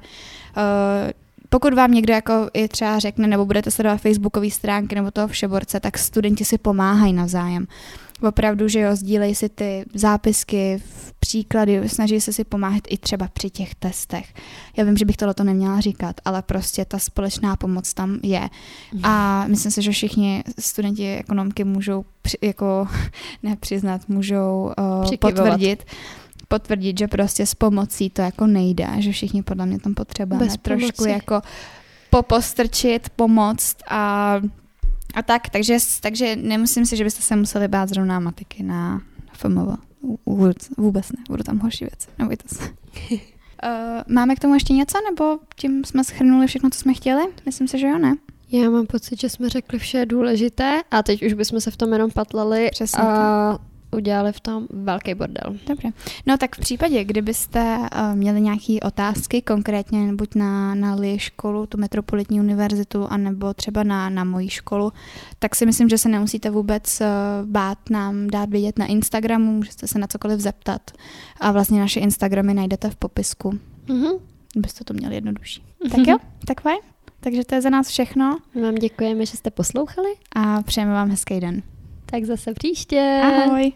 [0.57, 1.13] uh,
[1.49, 5.81] pokud vám někdo jako i třeba řekne, nebo budete sledovat facebookové stránky nebo toho všeborce,
[5.81, 7.67] tak studenti si pomáhají navzájem.
[8.23, 10.83] Opravdu, že jo, sdílej si ty zápisky,
[11.21, 14.35] příklady, snaží se si pomáhat i třeba při těch testech.
[14.77, 18.49] Já vím, že bych tohle to neměla říkat, ale prostě ta společná pomoc tam je.
[19.03, 22.89] A myslím si, že všichni studenti ekonomky můžou při, jako
[23.43, 25.45] nepřiznat, můžou uh, Přikyvovat.
[25.45, 25.85] potvrdit,
[26.49, 30.57] potvrdit, že prostě s pomocí to jako nejde, že všichni podle mě tam potřebujeme Bez
[30.63, 31.11] trošku pomoci.
[31.11, 31.41] jako
[32.11, 34.35] popostrčit, pomoct a,
[35.15, 39.79] a tak, takže, takže nemusím si, že byste se museli bát zrovna matiky na FMV.
[40.27, 42.65] Vůbec, vůbec ne, budou tam horší věci, nebojte se.
[42.65, 43.19] Uh,
[44.15, 47.23] máme k tomu ještě něco, nebo tím jsme schrnuli všechno, co jsme chtěli?
[47.47, 48.17] Myslím si, že jo, ne?
[48.53, 51.93] Já mám pocit, že jsme řekli vše důležité a teď už bychom se v tom
[51.93, 53.59] jenom patlali Přesně a
[53.91, 55.57] udělali v tom velký bordel.
[55.69, 55.93] Dobře.
[56.27, 61.67] No tak v případě, kdybyste uh, měli nějaké otázky, konkrétně buď na, na LI školu,
[61.67, 64.93] tu metropolitní univerzitu, anebo třeba na, na moji školu,
[65.39, 67.07] tak si myslím, že se nemusíte vůbec uh,
[67.51, 70.91] bát nám dát vědět na Instagramu, můžete se na cokoliv zeptat.
[71.41, 73.59] A vlastně naše Instagramy najdete v popisku,
[73.89, 74.11] Mhm.
[74.57, 75.63] byste to měli jednodušší.
[75.91, 76.17] Tak jo,
[76.47, 76.79] tak fajn.
[77.21, 81.41] Takže to je za nás všechno vám děkujeme, že jste poslouchali, a přejeme vám hezký
[81.41, 81.63] den.
[82.11, 83.21] Tak zase příště.
[83.25, 83.73] Ahoj.